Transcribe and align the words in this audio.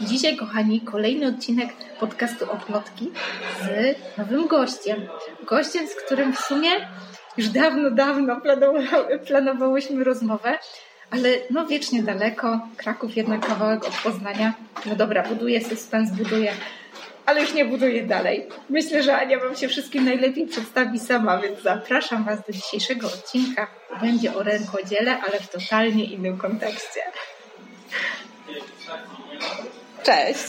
Dzisiaj, 0.00 0.36
kochani, 0.36 0.80
kolejny 0.80 1.26
odcinek 1.26 1.68
podcastu 2.00 2.52
Oplotki 2.52 3.10
z 3.62 3.96
nowym 4.18 4.46
gościem. 4.46 5.08
Gościem, 5.46 5.88
z 5.88 5.94
którym 5.94 6.32
w 6.32 6.40
sumie 6.40 6.70
już 7.36 7.48
dawno, 7.48 7.90
dawno 7.90 8.40
planowałyśmy 9.26 10.04
rozmowę, 10.04 10.58
ale 11.10 11.28
no 11.50 11.66
wiecznie 11.66 12.02
daleko. 12.02 12.60
Kraków 12.76 13.16
jednak 13.16 13.46
kawałek 13.46 13.84
od 13.84 13.94
Poznania. 14.04 14.52
No 14.86 14.96
dobra, 14.96 15.22
buduje 15.22 15.64
suspens, 15.64 16.10
buduje 16.10 16.52
ale 17.26 17.40
już 17.40 17.54
nie 17.54 17.64
buduję 17.64 18.02
dalej. 18.02 18.46
Myślę, 18.70 19.02
że 19.02 19.16
Ania 19.16 19.40
Wam 19.40 19.56
się 19.56 19.68
wszystkim 19.68 20.04
najlepiej 20.04 20.46
przedstawi 20.46 20.98
sama, 20.98 21.38
więc 21.38 21.62
zapraszam 21.62 22.24
Was 22.24 22.46
do 22.46 22.52
dzisiejszego 22.52 23.06
odcinka. 23.06 23.66
Będzie 24.00 24.34
o 24.34 24.42
rękodziele, 24.42 25.20
ale 25.20 25.40
w 25.40 25.48
totalnie 25.48 26.04
innym 26.04 26.38
kontekście. 26.38 27.00
Cześć. 30.06 30.44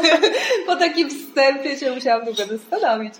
Po 0.66 0.76
takim 0.76 1.10
wstępie 1.10 1.76
się 1.76 1.90
musiałam 1.90 2.24
długo 2.24 2.46
zastanowić. 2.46 3.14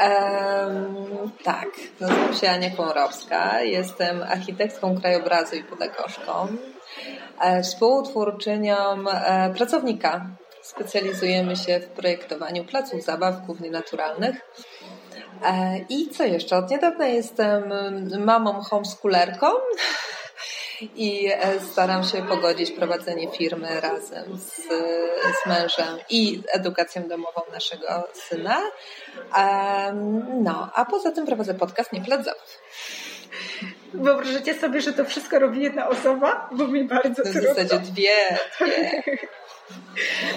Um, 0.00 1.30
tak, 1.44 1.68
nazywam 2.00 2.34
się 2.34 2.50
Ania 2.50 2.70
Komorowska. 2.70 3.62
Jestem 3.62 4.22
architektką 4.22 5.00
krajobrazu 5.00 5.56
i 5.56 5.64
pedagogzką. 5.64 6.48
E, 7.40 7.62
współtwórczynią 7.62 9.08
e, 9.08 9.54
pracownika 9.56 10.26
Specjalizujemy 10.62 11.56
się 11.56 11.80
w 11.80 11.86
projektowaniu 11.86 12.64
placów 12.64 13.02
zabaw, 13.02 13.46
głównie 13.46 13.70
naturalnych. 13.70 14.36
E, 15.44 15.78
I 15.88 16.10
co 16.10 16.24
jeszcze? 16.24 16.56
Od 16.56 16.70
niedawna 16.70 17.06
jestem 17.06 17.72
mamą 18.18 18.52
homeschoolerką 18.52 19.46
i 20.96 21.28
e, 21.32 21.60
staram 21.60 22.04
się 22.04 22.22
pogodzić 22.22 22.70
prowadzenie 22.70 23.30
firmy 23.30 23.80
razem 23.80 24.38
z, 24.38 24.54
z 25.42 25.46
mężem 25.46 25.98
i 26.10 26.42
edukacją 26.52 27.08
domową 27.08 27.40
naszego 27.52 28.08
syna. 28.14 28.58
No, 30.42 30.70
a 30.74 30.84
poza 30.84 31.10
tym 31.10 31.26
prowadzę 31.26 31.54
podcast 31.54 31.92
Nie 31.92 32.00
Plac 32.00 32.24
Zabaw. 32.24 32.58
Wyobrażacie 33.94 34.54
sobie, 34.54 34.80
że 34.80 34.92
to 34.92 35.04
wszystko 35.04 35.38
robi 35.38 35.62
jedna 35.62 35.88
osoba? 35.88 36.48
Bo 36.52 36.68
mi 36.68 36.84
bardzo 36.84 37.22
W 37.22 37.32
trudno. 37.32 37.54
zasadzie 37.54 37.78
dwie, 37.78 38.38
dwie. 38.60 39.02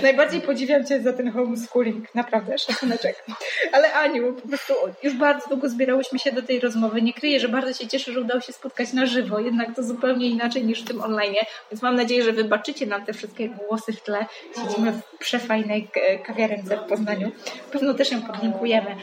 Najbardziej 0.01 0.41
podziwiam 0.41 0.85
Cię 0.85 1.01
za 1.01 1.13
ten 1.13 1.31
homeschooling, 1.31 2.15
naprawdę, 2.15 2.57
szacuneczek. 2.57 3.25
Ale 3.71 3.93
Aniu, 3.93 4.33
po 4.33 4.47
prostu 4.47 4.73
już 5.03 5.13
bardzo 5.13 5.49
długo 5.49 5.69
zbierałyśmy 5.69 6.19
się 6.19 6.31
do 6.31 6.41
tej 6.41 6.59
rozmowy. 6.59 7.01
Nie 7.01 7.13
kryję, 7.13 7.39
że 7.39 7.49
bardzo 7.49 7.73
się 7.73 7.87
cieszę, 7.87 8.11
że 8.11 8.21
udało 8.21 8.41
się 8.41 8.53
spotkać 8.53 8.93
na 8.93 9.05
żywo, 9.05 9.39
jednak 9.39 9.75
to 9.75 9.83
zupełnie 9.83 10.27
inaczej 10.27 10.65
niż 10.65 10.81
w 10.81 10.87
tym 10.87 11.01
online. 11.01 11.35
Więc 11.71 11.81
mam 11.81 11.95
nadzieję, 11.95 12.23
że 12.23 12.31
wybaczycie 12.31 12.85
nam 12.85 13.05
te 13.05 13.13
wszystkie 13.13 13.49
głosy 13.49 13.93
w 13.93 14.01
tle. 14.01 14.25
Siedzimy 14.55 14.91
w 14.91 15.17
przefajnej 15.19 15.87
kawiarence 16.25 16.77
w 16.77 16.89
Poznaniu. 16.89 17.31
Pewno 17.71 17.93
też 17.93 18.11
ją 18.11 18.21
podlinkujemy. 18.21 18.95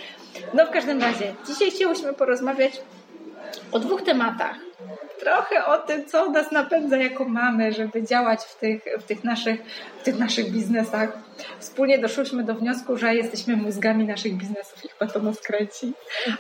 No 0.54 0.66
w 0.66 0.70
każdym 0.70 1.00
razie, 1.00 1.34
dzisiaj 1.46 1.70
chciałyśmy 1.70 2.14
porozmawiać 2.14 2.80
o 3.72 3.78
dwóch 3.78 4.02
tematach 4.02 4.56
trochę 5.24 5.64
o 5.66 5.78
tym, 5.78 6.06
co 6.06 6.30
nas 6.30 6.52
napędza 6.52 6.96
jako 6.96 7.24
mamy, 7.24 7.72
żeby 7.72 8.02
działać 8.02 8.40
w 8.40 8.58
tych, 8.58 8.84
w 9.00 9.02
tych, 9.02 9.24
naszych, 9.24 9.60
w 10.00 10.02
tych 10.02 10.18
naszych 10.18 10.52
biznesach. 10.52 11.12
Wspólnie 11.58 11.98
doszłyśmy 11.98 12.44
do 12.44 12.54
wniosku, 12.54 12.96
że 12.96 13.14
jesteśmy 13.14 13.56
mózgami 13.56 14.04
naszych 14.04 14.36
biznesów 14.36 14.84
i 14.84 14.88
chyba 14.88 15.12
to 15.12 15.18
nas 15.18 15.40
kręci. 15.40 15.92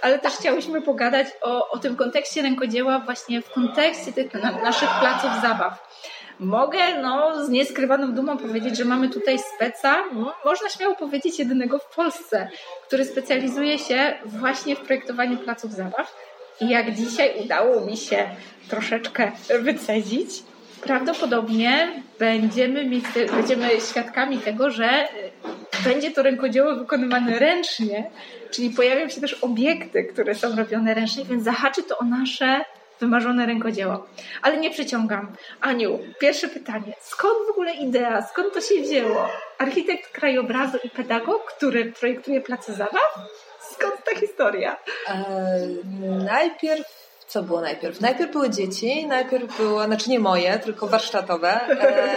Ale 0.02 0.18
też 0.18 0.32
chciałyśmy 0.32 0.82
pogadać 0.82 1.26
o, 1.42 1.70
o 1.70 1.78
tym 1.78 1.96
kontekście 1.96 2.42
rękodzieła 2.42 2.98
właśnie 2.98 3.42
w 3.42 3.50
kontekście 3.50 4.12
tych 4.12 4.34
na, 4.34 4.52
naszych 4.52 4.88
placów 5.00 5.30
zabaw. 5.42 5.92
Mogę 6.38 7.02
no, 7.02 7.44
z 7.44 7.48
nieskrywaną 7.48 8.12
dumą 8.12 8.38
powiedzieć, 8.38 8.76
że 8.76 8.84
mamy 8.84 9.08
tutaj 9.08 9.38
speca, 9.38 9.96
można 10.44 10.68
śmiało 10.68 10.94
powiedzieć 10.94 11.38
jedynego 11.38 11.78
w 11.78 11.94
Polsce, 11.94 12.48
który 12.86 13.04
specjalizuje 13.04 13.78
się 13.78 14.18
właśnie 14.24 14.76
w 14.76 14.80
projektowaniu 14.80 15.38
placów 15.38 15.72
zabaw. 15.72 16.14
I 16.62 16.68
jak 16.68 16.94
dzisiaj 16.94 17.32
udało 17.44 17.86
mi 17.86 17.96
się 17.96 18.28
troszeczkę 18.68 19.32
wycedzić, 19.60 20.30
prawdopodobnie 20.82 22.02
będziemy, 22.18 22.86
mieć, 22.86 23.04
będziemy 23.36 23.68
świadkami 23.90 24.38
tego, 24.38 24.70
że 24.70 25.08
będzie 25.84 26.10
to 26.10 26.22
rękodzieło 26.22 26.76
wykonywane 26.76 27.38
ręcznie, 27.38 28.10
czyli 28.50 28.70
pojawią 28.70 29.08
się 29.08 29.20
też 29.20 29.34
obiekty, 29.34 30.04
które 30.04 30.34
są 30.34 30.56
robione 30.56 30.94
ręcznie, 30.94 31.24
więc 31.24 31.44
zahaczy 31.44 31.82
to 31.82 31.98
o 31.98 32.04
nasze 32.04 32.64
wymarzone 33.00 33.46
rękodzieło. 33.46 34.06
Ale 34.42 34.56
nie 34.56 34.70
przyciągam. 34.70 35.32
Aniu, 35.60 35.98
pierwsze 36.20 36.48
pytanie. 36.48 36.94
Skąd 37.00 37.34
w 37.48 37.50
ogóle 37.50 37.74
idea? 37.74 38.22
Skąd 38.22 38.54
to 38.54 38.60
się 38.60 38.82
wzięło? 38.82 39.28
Architekt 39.58 40.12
krajobrazu 40.12 40.78
i 40.84 40.90
pedagog, 40.90 41.52
który 41.56 41.92
projektuje 41.92 42.40
place 42.40 42.74
zabaw? 42.74 43.18
Skąd 43.70 44.04
ta 44.04 44.20
historia? 44.20 44.76
E, 45.08 45.14
najpierw 46.24 47.02
co 47.26 47.42
było 47.42 47.60
najpierw? 47.60 48.00
Najpierw 48.00 48.32
były 48.32 48.50
dzieci, 48.50 49.06
najpierw 49.06 49.56
było, 49.56 49.84
znaczy 49.84 50.10
nie 50.10 50.20
moje, 50.20 50.58
tylko 50.58 50.86
warsztatowe, 50.86 51.60
e, 51.68 52.14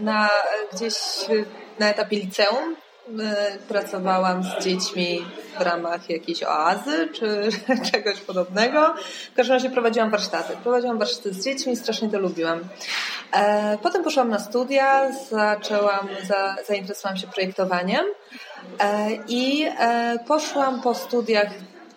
na, 0.00 0.28
gdzieś 0.72 0.94
na 1.78 1.90
etapie 1.90 2.16
liceum 2.16 2.76
pracowałam 3.68 4.42
z 4.44 4.64
dziećmi 4.64 5.24
w 5.58 5.60
ramach 5.60 6.10
jakiejś 6.10 6.42
oazy 6.42 7.08
czy 7.12 7.48
czegoś 7.92 8.20
podobnego. 8.20 8.94
W 9.32 9.36
każdym 9.36 9.54
razie 9.54 9.70
prowadziłam 9.70 10.10
warsztaty. 10.10 10.56
Prowadziłam 10.62 10.98
warsztaty 10.98 11.32
z 11.32 11.44
dziećmi, 11.44 11.76
strasznie 11.76 12.08
to 12.08 12.18
lubiłam. 12.18 12.60
E, 13.32 13.78
potem 13.82 14.04
poszłam 14.04 14.28
na 14.28 14.38
studia, 14.38 15.12
zaczęłam, 15.12 16.08
za, 16.28 16.56
zainteresowałam 16.68 17.18
się 17.18 17.26
projektowaniem 17.26 18.04
i 19.28 19.66
poszłam 20.26 20.80
po 20.82 20.94
studiach 20.94 21.48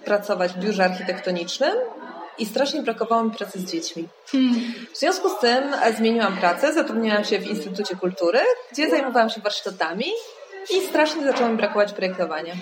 pracować 0.06 0.54
w 0.54 0.60
biurze 0.60 0.86
architektonicznym 0.86 1.74
i 2.38 2.46
strasznie 2.46 2.82
brakowało 2.82 3.24
mi 3.24 3.32
pracy 3.32 3.60
z 3.60 3.72
dziećmi. 3.72 4.08
W 4.94 4.98
związku 4.98 5.30
z 5.30 5.40
tym 5.40 5.64
zmieniłam 5.98 6.38
pracę, 6.38 6.74
zatrudniłam 6.74 7.24
się 7.24 7.40
w 7.40 7.48
Instytucie 7.48 7.96
Kultury, 7.96 8.40
gdzie 8.72 8.90
zajmowałam 8.90 9.30
się 9.30 9.42
warsztatami 9.42 10.06
i 10.70 10.82
strasznie 10.82 11.24
zaczęło 11.24 11.50
mi 11.50 11.58
brakować 11.58 11.94
projektowania. 11.94 12.54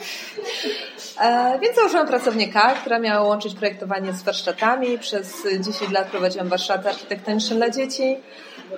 E, 1.20 1.60
więc 1.62 1.76
założyłam 1.76 2.08
pracownika, 2.08 2.74
która 2.74 3.00
miała 3.00 3.28
łączyć 3.28 3.56
projektowanie 3.56 4.14
z 4.14 4.24
warsztatami. 4.24 5.00
Przez 5.00 5.48
10 5.60 5.92
lat 5.92 6.08
prowadziłam 6.08 6.48
warsztaty 6.48 6.90
architektoniczne 6.90 7.56
dla 7.56 7.70
dzieci. 7.70 8.18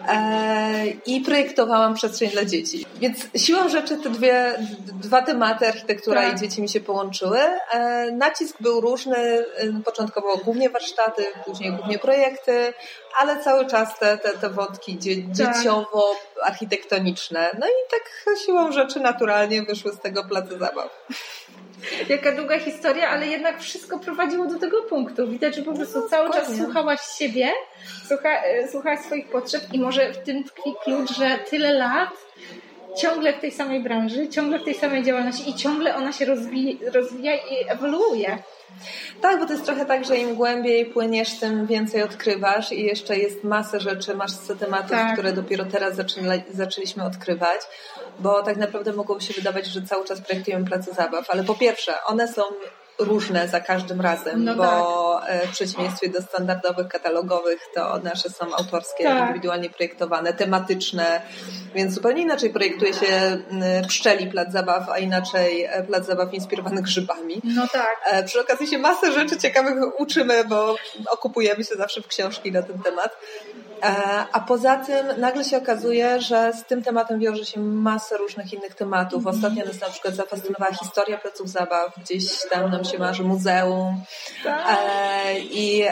E, 0.08 0.88
i 1.06 1.22
projektowałam 1.22 1.94
przestrzeń 1.94 2.30
dla 2.30 2.46
dzieci. 2.46 2.86
Więc 3.00 3.18
siłą 3.36 3.70
rzeczy 3.70 3.98
te 3.98 4.10
dwie, 4.10 4.56
dwa 5.02 5.22
tematy, 5.22 5.68
architektura 5.68 6.22
tak. 6.22 6.36
i 6.36 6.40
dzieci 6.40 6.62
mi 6.62 6.70
się 6.70 6.80
połączyły. 6.80 7.40
E, 7.40 8.12
nacisk 8.12 8.58
był 8.60 8.82
różny, 8.82 9.18
e, 9.18 9.46
początkowo 9.86 10.38
głównie 10.38 10.70
warsztaty, 10.70 11.26
później 11.46 11.72
głównie 11.72 12.00
projekty, 12.00 12.74
ale 13.20 13.44
cały 13.44 13.66
czas 13.66 14.00
te, 14.00 14.18
te, 14.18 14.30
te 14.30 14.50
wątki 14.50 15.00
dzie, 15.00 15.16
tak. 15.16 15.26
dzieciowo-architektoniczne. 15.34 17.50
No 17.60 17.68
i 17.68 17.72
tak 17.92 18.26
siłą 18.46 18.72
rzeczy 18.72 19.00
naturalnie 19.00 19.64
wyszły 19.64 19.92
z 19.92 20.00
tego 20.00 20.24
placu 20.24 20.60
zabaw. 20.60 20.90
Jaka 22.10 22.32
długa 22.32 22.60
historia, 22.60 23.10
ale 23.10 23.28
jednak 23.28 23.62
wszystko 23.62 24.00
prowadziło 24.00 24.48
do 24.48 24.60
tego 24.60 24.82
punktu. 24.82 25.28
Widać, 25.28 25.56
że 25.56 25.62
po 25.62 25.74
prostu 25.74 26.00
no, 26.00 26.10
cały 26.10 26.34
czas 26.34 26.58
słuchałaś 26.58 27.00
siebie, 27.18 27.52
słucha, 28.08 28.44
e, 28.44 28.68
słuchałaś 28.68 29.00
swoich 29.00 29.28
potrzeb 29.28 29.62
i 29.74 29.80
może 29.80 30.14
w 30.14 30.18
tym 30.18 30.44
tkwi 30.44 30.74
klucz, 30.84 31.18
że 31.18 31.40
tyle 31.50 31.74
lat 31.74 32.10
ciągle 32.98 33.34
w 33.34 33.40
tej 33.40 33.52
samej 33.52 33.84
branży, 33.84 34.30
ciągle 34.30 34.60
w 34.60 34.64
tej 34.64 34.74
samej 34.74 35.04
działalności 35.04 35.50
i 35.50 35.54
ciągle 35.54 35.96
ona 35.96 36.12
się 36.12 36.26
rozwija, 36.26 36.92
rozwija 36.94 37.36
i 37.36 37.70
ewoluuje. 37.70 38.38
Tak, 39.22 39.40
bo 39.40 39.46
to 39.46 39.54
jest 39.54 39.66
trochę 39.66 39.86
tak, 39.86 40.06
że 40.06 40.18
im 40.18 40.36
głębiej 40.36 40.86
płyniesz, 40.86 41.40
tym 41.40 41.68
więcej 41.68 42.04
odkrywasz 42.04 42.72
i 42.72 42.84
jeszcze 42.84 43.18
jest 43.18 43.44
masę 43.44 43.80
rzeczy, 43.80 44.16
masę 44.16 44.56
tematów, 44.56 44.90
tak. 44.90 45.14
które 45.14 45.34
dopiero 45.34 45.66
teraz 45.66 45.96
zaczęliśmy 46.54 47.04
odkrywać, 47.04 47.62
bo 48.20 48.44
tak 48.44 48.58
naprawdę 48.58 48.94
mogłoby 48.94 49.22
się 49.22 49.34
wydawać, 49.34 49.66
że 49.66 49.82
cały 49.82 50.06
czas 50.06 50.22
projektujemy 50.22 50.66
place 50.66 50.94
zabaw, 50.94 51.30
ale 51.30 51.44
po 51.44 51.56
pierwsze, 51.56 51.94
one 52.06 52.28
są 52.28 52.42
różne 53.00 53.48
za 53.48 53.60
każdym 53.60 54.02
razem, 54.02 54.44
no 54.44 54.56
bo 54.56 54.64
tak. 55.22 55.30
E, 55.30 55.48
w 55.48 55.52
przeciwieństwie 55.52 56.10
do 56.10 56.22
standardowych 56.22 56.88
katalogowych 56.88 57.60
to 57.76 58.00
nasze 58.00 58.30
są 58.30 58.56
autorskie, 58.56 59.04
tak. 59.04 59.22
indywidualnie 59.22 59.70
projektowane, 59.70 60.34
tematyczne, 60.34 61.22
więc 61.76 61.94
zupełnie 61.94 62.22
inaczej 62.22 62.50
projektuje 62.50 62.94
się 62.94 63.38
pszczeli 63.88 64.28
plac 64.28 64.52
zabaw, 64.52 64.90
a 64.90 65.00
inaczej 65.00 65.64
e, 65.64 65.84
plac 65.84 66.06
zabaw 66.06 66.34
inspirowany 66.34 66.82
grzybami. 66.82 67.42
No 67.44 67.68
tak. 67.68 67.96
E, 68.06 68.24
przy 68.24 68.42
okazji 68.42 68.68
się 68.68 68.78
masę 68.78 69.12
rzeczy 69.12 69.38
ciekawych 69.38 70.00
uczymy, 70.00 70.46
bo 70.46 70.76
okupujemy 71.12 71.64
się 71.64 71.76
zawsze 71.76 72.02
w 72.02 72.08
książki 72.08 72.52
na 72.52 72.62
ten 72.62 72.80
temat. 72.80 73.18
A 74.32 74.40
poza 74.40 74.78
tym 74.78 75.08
nagle 75.18 75.44
się 75.44 75.58
okazuje, 75.58 76.22
że 76.22 76.54
z 76.54 76.64
tym 76.66 76.84
tematem 76.84 77.20
wiąże 77.20 77.46
się 77.46 77.60
masę 77.60 78.18
różnych 78.18 78.54
innych 78.54 78.76
tematów. 78.76 79.28
Ostatnio 79.28 79.66
nas 79.66 79.82
na 79.82 79.90
przykład 79.90 80.16
zafascynowała 80.16 80.74
historia 80.74 81.18
placów 81.18 81.50
zabaw, 81.50 81.94
gdzieś 81.98 82.26
tam 82.50 82.72
nam 82.72 82.86
się 82.86 83.00
marzy 83.00 83.24
muzeum. 83.24 84.02
Tak. 84.44 84.78
I, 85.40 85.86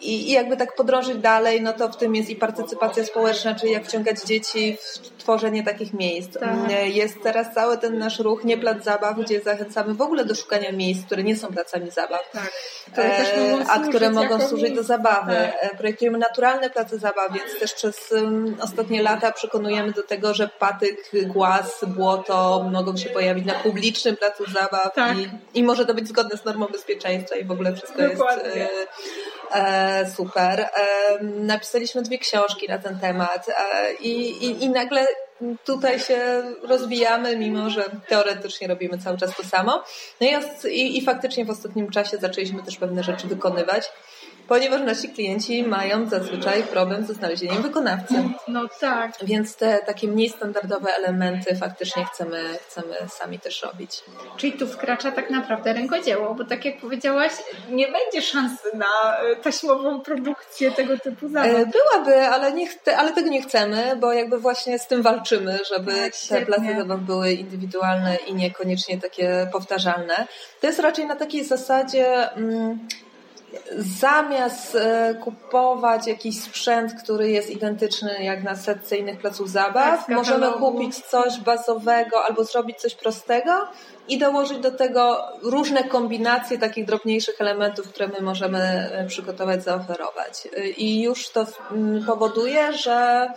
i, 0.00 0.28
I 0.28 0.30
jakby 0.30 0.56
tak 0.56 0.74
podrążyć 0.74 1.18
dalej, 1.18 1.62
no 1.62 1.72
to 1.72 1.88
w 1.88 1.96
tym 1.96 2.14
jest 2.14 2.30
i 2.30 2.36
partycypacja 2.36 3.04
społeczna, 3.04 3.54
czyli 3.54 3.72
jak 3.72 3.84
wciągać 3.84 4.22
dzieci 4.22 4.76
w 5.18 5.21
tworzenie 5.22 5.62
takich 5.64 5.92
miejsc. 5.94 6.38
Tak. 6.38 6.50
Jest 6.84 7.22
teraz 7.22 7.54
cały 7.54 7.78
ten 7.78 7.98
nasz 7.98 8.18
ruch, 8.18 8.44
nie 8.44 8.58
plac 8.58 8.84
zabaw, 8.84 9.18
gdzie 9.18 9.40
zachęcamy 9.40 9.94
w 9.94 10.02
ogóle 10.02 10.24
do 10.24 10.34
szukania 10.34 10.72
miejsc, 10.72 11.06
które 11.06 11.22
nie 11.22 11.36
są 11.36 11.48
placami 11.48 11.90
zabaw, 11.90 12.20
Tak. 12.32 12.52
e, 12.98 13.64
a 13.68 13.78
które 13.88 14.10
mogą 14.10 14.40
służyć 14.48 14.74
do 14.74 14.82
zabawy. 14.82 15.32
Tak. 15.32 15.72
E, 15.72 15.76
Projektujemy 15.76 16.18
naturalne 16.18 16.70
place 16.70 16.98
zabaw, 16.98 17.32
więc 17.32 17.58
też 17.60 17.72
przez 17.74 18.12
um, 18.12 18.56
ostatnie 18.60 19.02
lata 19.02 19.32
przekonujemy 19.32 19.92
do 19.92 20.02
tego, 20.02 20.34
że 20.34 20.48
patyk, 20.58 21.10
głaz, 21.26 21.84
błoto 21.86 22.66
mogą 22.72 22.96
się 22.96 23.10
pojawić 23.10 23.46
na 23.46 23.54
publicznym 23.54 24.16
placu 24.16 24.44
zabaw 24.50 24.94
Tak. 24.94 25.16
i, 25.18 25.28
i 25.54 25.62
może 25.62 25.86
to 25.86 25.94
być 25.94 26.08
zgodne 26.08 26.36
z 26.38 26.44
normą 26.44 26.66
bezpieczeństwa 26.66 27.36
i 27.36 27.44
w 27.44 27.50
ogóle 27.50 27.72
wszystko 27.76 28.02
Dokładnie. 28.02 28.50
jest 28.60 28.72
e, 29.54 29.56
e, 30.00 30.10
super. 30.16 30.60
E, 30.60 30.68
napisaliśmy 31.22 32.02
dwie 32.02 32.18
książki 32.18 32.68
na 32.68 32.78
ten 32.78 32.98
temat 33.00 33.48
e, 33.48 33.92
i, 33.94 34.44
i, 34.46 34.64
i 34.64 34.70
nagle 34.70 35.06
tutaj 35.64 36.00
się 36.00 36.42
rozwijamy, 36.62 37.36
mimo 37.36 37.70
że 37.70 37.84
teoretycznie 38.08 38.68
robimy 38.68 38.98
cały 38.98 39.18
czas 39.18 39.36
to 39.36 39.44
samo. 39.44 39.84
No 40.20 40.26
i, 40.26 40.68
i, 40.68 40.98
i 40.98 41.04
faktycznie 41.04 41.44
w 41.44 41.50
ostatnim 41.50 41.90
czasie 41.90 42.16
zaczęliśmy 42.16 42.62
też 42.62 42.76
pewne 42.76 43.02
rzeczy 43.02 43.26
wykonywać, 43.26 43.92
ponieważ 44.52 44.80
nasi 44.80 45.08
klienci 45.08 45.62
mają 45.62 46.08
zazwyczaj 46.08 46.62
problem 46.62 47.06
ze 47.06 47.14
znalezieniem 47.14 47.62
wykonawcy. 47.62 48.14
No 48.48 48.68
tak. 48.80 49.12
Więc 49.22 49.56
te 49.56 49.78
takie 49.86 50.08
mniej 50.08 50.28
standardowe 50.28 50.94
elementy 50.94 51.56
faktycznie 51.56 52.04
chcemy, 52.04 52.58
chcemy 52.68 52.94
sami 53.08 53.38
też 53.38 53.62
robić. 53.62 53.90
Czyli 54.36 54.52
tu 54.52 54.66
wkracza 54.66 55.12
tak 55.12 55.30
naprawdę 55.30 55.72
rękodzieło, 55.72 56.34
bo 56.34 56.44
tak 56.44 56.64
jak 56.64 56.80
powiedziałaś, 56.80 57.32
nie 57.70 57.86
będzie 57.92 58.22
szansy 58.22 58.68
na 58.74 59.18
e, 59.18 59.36
taśmową 59.36 60.00
produkcję 60.00 60.70
tego 60.70 60.98
typu. 60.98 61.26
E, 61.26 61.66
Byłaby, 61.66 62.28
ale, 62.28 62.52
nie 62.52 62.66
ale 62.96 63.12
tego 63.12 63.30
nie 63.30 63.42
chcemy, 63.42 63.96
bo 63.96 64.12
jakby 64.12 64.38
właśnie 64.38 64.78
z 64.78 64.86
tym 64.86 65.02
walczymy, 65.02 65.58
żeby 65.74 65.92
Tak, 65.94 66.12
te 66.28 66.46
place 66.46 66.76
zabaw 66.78 67.00
były 67.00 67.32
indywidualne 67.32 68.16
i 68.16 68.34
niekoniecznie 68.34 69.00
takie 69.00 69.48
powtarzalne. 69.52 70.26
To 70.60 70.66
jest 70.66 70.78
raczej 70.78 71.06
na 71.06 71.16
takiej 71.16 71.44
zasadzie. 71.44 72.32
Mm, 72.32 72.88
Zamiast 73.78 74.74
e, 74.74 75.14
kupować 75.14 76.06
jakiś 76.06 76.40
sprzęt, 76.40 76.94
który 77.02 77.30
jest 77.30 77.50
identyczny 77.50 78.24
jak 78.24 78.42
na 78.42 78.56
setce 78.56 78.96
innych 78.96 79.18
placów 79.18 79.50
zabaw, 79.50 80.06
Tak, 80.06 80.16
możemy 80.16 80.52
kupić 80.52 80.96
coś 80.96 81.40
bazowego 81.40 82.24
albo 82.24 82.44
zrobić 82.44 82.78
coś 82.78 82.94
prostego 82.94 83.68
i 84.08 84.18
dołożyć 84.18 84.58
do 84.58 84.70
tego 84.70 85.22
różne 85.42 85.84
kombinacje 85.84 86.58
takich 86.58 86.84
drobniejszych 86.84 87.40
elementów, 87.40 87.88
które 87.88 88.08
my 88.08 88.20
możemy 88.20 88.58
e, 88.58 89.06
przygotować, 89.06 89.64
zaoferować. 89.64 90.48
E, 90.56 90.68
I 90.68 91.02
już 91.02 91.28
to 91.28 91.46
mm, 91.72 92.04
powoduje, 92.04 92.72
że 92.72 93.28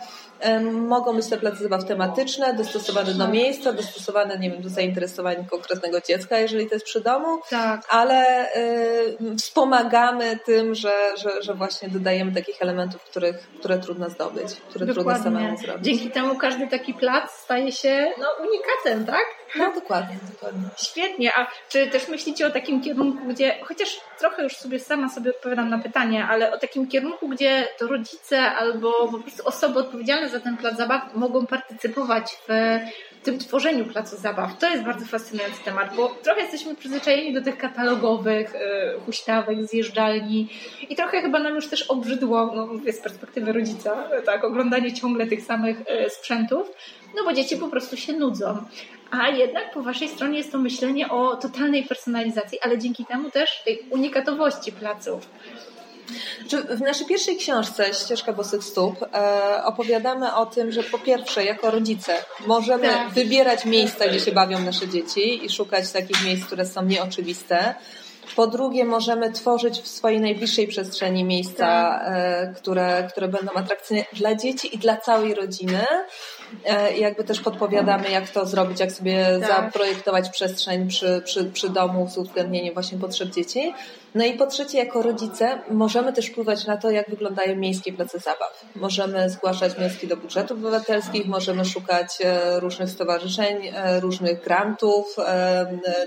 mogą 0.72 1.16
być 1.16 1.26
te 1.26 1.36
place 1.36 1.56
zabaw 1.56 1.84
tematyczne, 1.84 2.54
dostosowane 2.54 3.14
do 3.14 3.28
miejsca, 3.28 3.72
dostosowane, 3.72 4.38
nie 4.38 4.50
wiem, 4.50 4.62
do 4.62 4.68
zainteresowań 4.68 5.46
konkretnego 5.50 6.00
dziecka, 6.00 6.38
jeżeli 6.38 6.66
to 6.66 6.74
jest 6.74 6.86
przy 6.86 7.00
domu, 7.00 7.38
Tak. 7.50 7.80
ale 7.88 8.48
y, 8.56 9.36
wspomagamy 9.38 10.38
tym, 10.44 10.74
że, 10.74 10.92
że, 11.16 11.42
że 11.42 11.54
właśnie 11.54 11.88
dodajemy 11.88 12.32
takich 12.32 12.62
elementów, 12.62 13.02
których, 13.02 13.36
które 13.58 13.78
trudno 13.78 14.10
zdobyć, 14.10 14.54
które 14.70 14.86
trudno 14.86 15.18
samemu 15.18 15.56
zrobić. 15.56 15.84
Dzięki 15.84 16.10
temu 16.10 16.36
każdy 16.38 16.66
taki 16.66 16.94
plac 16.94 17.30
staje 17.30 17.72
się 17.72 18.12
no, 18.18 18.26
unikatem, 18.40 19.06
tak? 19.06 19.24
No 19.54 19.72
dokładnie, 19.74 20.16
dokładnie. 20.32 20.68
Świetnie, 20.76 21.32
a 21.36 21.46
czy 21.68 21.86
też 21.86 22.08
myślicie 22.08 22.46
o 22.46 22.50
takim 22.50 22.82
kierunku, 22.82 23.28
gdzie, 23.28 23.58
chociaż 23.62 24.00
trochę 24.18 24.42
już 24.42 24.56
sobie 24.56 24.80
sama 24.80 25.08
sobie 25.08 25.30
odpowiadam 25.30 25.70
na 25.70 25.78
pytanie, 25.78 26.26
ale 26.30 26.52
o 26.52 26.58
takim 26.58 26.88
kierunku, 26.88 27.28
gdzie 27.28 27.68
to 27.78 27.86
rodzice 27.86 28.40
albo 28.42 29.08
po 29.08 29.18
prostu 29.18 29.48
osoby 29.48 29.78
odpowiedzialne 29.78 30.28
za 30.28 30.40
ten 30.40 30.56
plac 30.56 30.76
zabaw 30.76 31.14
mogą 31.14 31.46
partycypować 31.46 32.38
w 32.48 32.78
tym 33.26 33.38
tworzeniu 33.38 33.84
placu 33.84 34.16
zabaw. 34.16 34.58
To 34.58 34.70
jest 34.70 34.84
bardzo 34.84 35.06
fascynujący 35.06 35.64
temat, 35.64 35.96
bo 35.96 36.08
trochę 36.22 36.40
jesteśmy 36.40 36.74
przyzwyczajeni 36.74 37.34
do 37.34 37.42
tych 37.42 37.58
katalogowych 37.58 38.54
y, 38.54 38.58
huśtawek, 39.06 39.64
zjeżdżalni 39.64 40.48
i 40.88 40.96
trochę 40.96 41.22
chyba 41.22 41.38
nam 41.38 41.54
już 41.54 41.68
też 41.68 41.82
obrzydło, 41.82 42.52
no 42.56 42.66
mówię 42.66 42.92
z 42.92 43.00
perspektywy 43.00 43.52
rodzica, 43.52 44.08
tak, 44.26 44.44
oglądanie 44.44 44.92
ciągle 44.92 45.26
tych 45.26 45.42
samych 45.42 45.80
y, 45.80 46.10
sprzętów, 46.10 46.70
no 47.16 47.24
bo 47.24 47.32
dzieci 47.32 47.56
po 47.56 47.68
prostu 47.68 47.96
się 47.96 48.12
nudzą. 48.12 48.64
A 49.10 49.28
jednak 49.28 49.72
po 49.74 49.82
waszej 49.82 50.08
stronie 50.08 50.38
jest 50.38 50.52
to 50.52 50.58
myślenie 50.58 51.08
o 51.08 51.36
totalnej 51.36 51.82
personalizacji, 51.82 52.60
ale 52.60 52.78
dzięki 52.78 53.04
temu 53.04 53.30
też 53.30 53.62
tej 53.64 53.78
unikatowości 53.90 54.72
placów. 54.72 55.28
W 56.70 56.80
naszej 56.80 57.06
pierwszej 57.06 57.36
książce 57.36 57.94
Ścieżka 57.94 58.32
Bosych 58.32 58.64
Stóp 58.64 59.02
e, 59.02 59.64
opowiadamy 59.64 60.34
o 60.34 60.46
tym, 60.46 60.72
że 60.72 60.82
po 60.82 60.98
pierwsze 60.98 61.44
jako 61.44 61.70
rodzice 61.70 62.14
możemy 62.46 62.88
Tak. 62.88 63.10
wybierać 63.10 63.64
miejsca, 63.64 64.08
gdzie 64.08 64.20
się 64.20 64.32
bawią 64.32 64.58
nasze 64.58 64.88
dzieci 64.88 65.44
i 65.44 65.50
szukać 65.50 65.92
takich 65.92 66.24
miejsc, 66.24 66.46
które 66.46 66.66
są 66.66 66.84
nieoczywiste. 66.84 67.74
Po 68.36 68.46
drugie, 68.46 68.84
możemy 68.84 69.32
tworzyć 69.32 69.80
w 69.80 69.88
swojej 69.88 70.20
najbliższej 70.20 70.68
przestrzeni 70.68 71.24
miejsca, 71.24 72.00
e, 72.04 72.54
które, 72.56 73.08
które 73.10 73.28
będą 73.28 73.52
atrakcyjne 73.52 74.04
dla 74.12 74.34
dzieci 74.34 74.74
i 74.74 74.78
dla 74.78 74.96
całej 74.96 75.34
rodziny. 75.34 75.86
E, 76.64 76.96
I 76.96 77.00
jakby 77.00 77.24
też 77.24 77.40
podpowiadamy, 77.40 78.10
jak 78.10 78.30
to 78.30 78.46
zrobić, 78.46 78.80
jak 78.80 78.92
sobie 78.92 79.38
Tak. 79.40 79.48
zaprojektować 79.48 80.30
przestrzeń 80.30 80.88
przy, 80.88 81.22
przy, 81.24 81.44
przy 81.44 81.68
domu 81.68 82.08
z 82.10 82.18
uwzględnieniem 82.18 82.74
właśnie 82.74 82.98
potrzeb 82.98 83.28
dzieci. 83.28 83.74
No 84.14 84.24
i 84.24 84.32
po 84.32 84.46
trzecie, 84.46 84.78
jako 84.78 85.02
rodzice 85.02 85.58
możemy 85.70 86.12
też 86.12 86.26
wpływać 86.26 86.66
na 86.66 86.76
to, 86.76 86.90
jak 86.90 87.10
wyglądają 87.10 87.56
miejskie 87.56 87.92
place 87.92 88.18
zabaw. 88.18 88.64
Możemy 88.76 89.30
zgłaszać 89.30 89.72
wnioski 89.72 90.06
do 90.08 90.16
budżetów 90.16 90.58
obywatelskich, 90.58 91.26
możemy 91.26 91.64
szukać 91.64 92.08
e, 92.24 92.60
różnych 92.60 92.90
stowarzyszeń, 92.90 93.70
e, 93.74 94.00
różnych 94.00 94.44
grantów, 94.44 95.16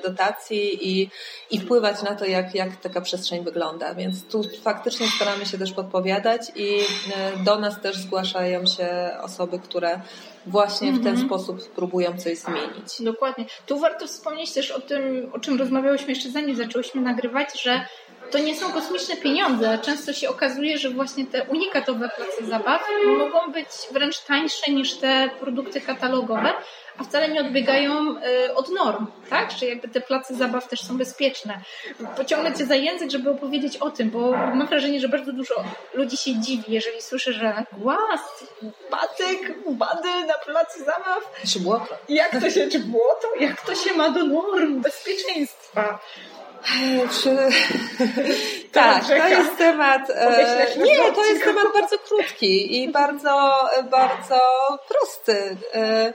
dotacji 0.03 0.89
i, 0.89 1.09
i 1.51 1.59
wpływać 1.59 2.03
na 2.03 2.15
to, 2.15 2.25
jak, 2.25 2.55
jak 2.55 2.75
taka 2.75 3.01
przestrzeń 3.01 3.43
wygląda. 3.43 3.95
Więc 3.95 4.25
tu 4.25 4.41
faktycznie 4.63 5.07
staramy 5.15 5.45
się 5.45 5.57
też 5.57 5.71
podpowiadać 5.71 6.41
i 6.55 6.79
do 7.45 7.59
nas 7.59 7.81
też 7.81 7.97
zgłaszają 7.97 8.65
się 8.65 9.09
osoby, 9.21 9.59
które 9.59 10.01
właśnie 10.45 10.91
w 10.91 11.03
ten 11.03 11.17
sposób 11.17 11.69
próbują 11.69 12.17
coś 12.17 12.37
zmienić. 12.37 13.01
Dokładnie. 13.01 13.45
Tu 13.65 13.79
warto 13.79 14.07
wspomnieć 14.07 14.53
też 14.53 14.71
o 14.71 14.81
tym, 14.81 15.29
o 15.33 15.39
czym 15.39 15.59
rozmawiałyśmy 15.59 16.09
jeszcze 16.09 16.29
zanim 16.29 16.55
zaczęłyśmy 16.55 17.01
nagrywać, 17.01 17.61
że 17.61 17.85
to 18.31 18.39
nie 18.39 18.55
są 18.55 18.71
kosmiczne 18.71 19.17
pieniądze. 19.17 19.79
Często 19.81 20.13
się 20.13 20.29
okazuje, 20.29 20.77
że 20.77 20.89
właśnie 20.89 21.25
te 21.25 21.43
unikatowe 21.43 22.09
place 22.09 22.45
zabaw 22.49 22.81
mogą 23.17 23.51
być 23.51 23.67
wręcz 23.91 24.19
tańsze 24.19 24.71
niż 24.71 24.93
te 24.93 25.29
produkty 25.39 25.81
katalogowe, 25.81 26.53
a 26.99 27.03
wcale 27.03 27.29
nie 27.29 27.41
odbiegają 27.41 28.15
y, 28.47 28.53
od 28.55 28.69
norm, 28.69 29.07
tak? 29.29 29.51
Że 29.51 29.65
jakby 29.65 29.87
te 29.87 30.01
place 30.01 30.35
zabaw 30.35 30.67
też 30.67 30.81
są 30.81 30.97
bezpieczne. 30.97 31.61
Pociągnę 32.17 32.53
Cię 32.53 32.65
za 32.65 32.75
język, 32.75 33.09
żeby 33.11 33.29
opowiedzieć 33.29 33.77
o 33.77 33.91
tym, 33.91 34.09
bo 34.09 34.31
mam 34.31 34.67
wrażenie, 34.67 34.99
że 34.99 35.09
bardzo 35.09 35.33
dużo 35.33 35.53
ludzi 35.93 36.17
się 36.17 36.35
dziwi, 36.39 36.63
jeżeli 36.73 37.01
słyszy, 37.01 37.33
że 37.33 37.63
głaz, 37.77 38.19
patyk, 38.89 39.53
bady 39.67 40.25
na 40.27 40.33
placu 40.33 40.79
zabaw, 40.79 41.31
Czy 41.53 41.59
było 41.59 41.79
to? 41.79 41.97
jak 42.09 42.31
to 42.41 42.49
się, 42.49 42.67
czy 42.67 42.79
było 42.79 43.15
to? 43.21 43.43
Jak 43.43 43.61
to 43.61 43.75
się 43.75 43.93
ma 43.93 44.09
do 44.09 44.25
norm 44.25 44.81
bezpieczeństwa? 44.81 45.99
Czy... 47.23 47.37
Tak, 48.71 49.05
to 49.07 49.27
jest 49.27 49.57
temat. 49.57 50.09
e, 50.09 50.65
Nie, 50.77 51.11
to 51.11 51.25
jest 51.25 51.43
temat 51.43 51.65
bardzo 51.73 51.97
krótki 51.97 52.83
i 52.83 52.89
bardzo, 52.91 53.53
bardzo 53.91 54.39
prosty. 54.89 55.57
E, 55.73 56.13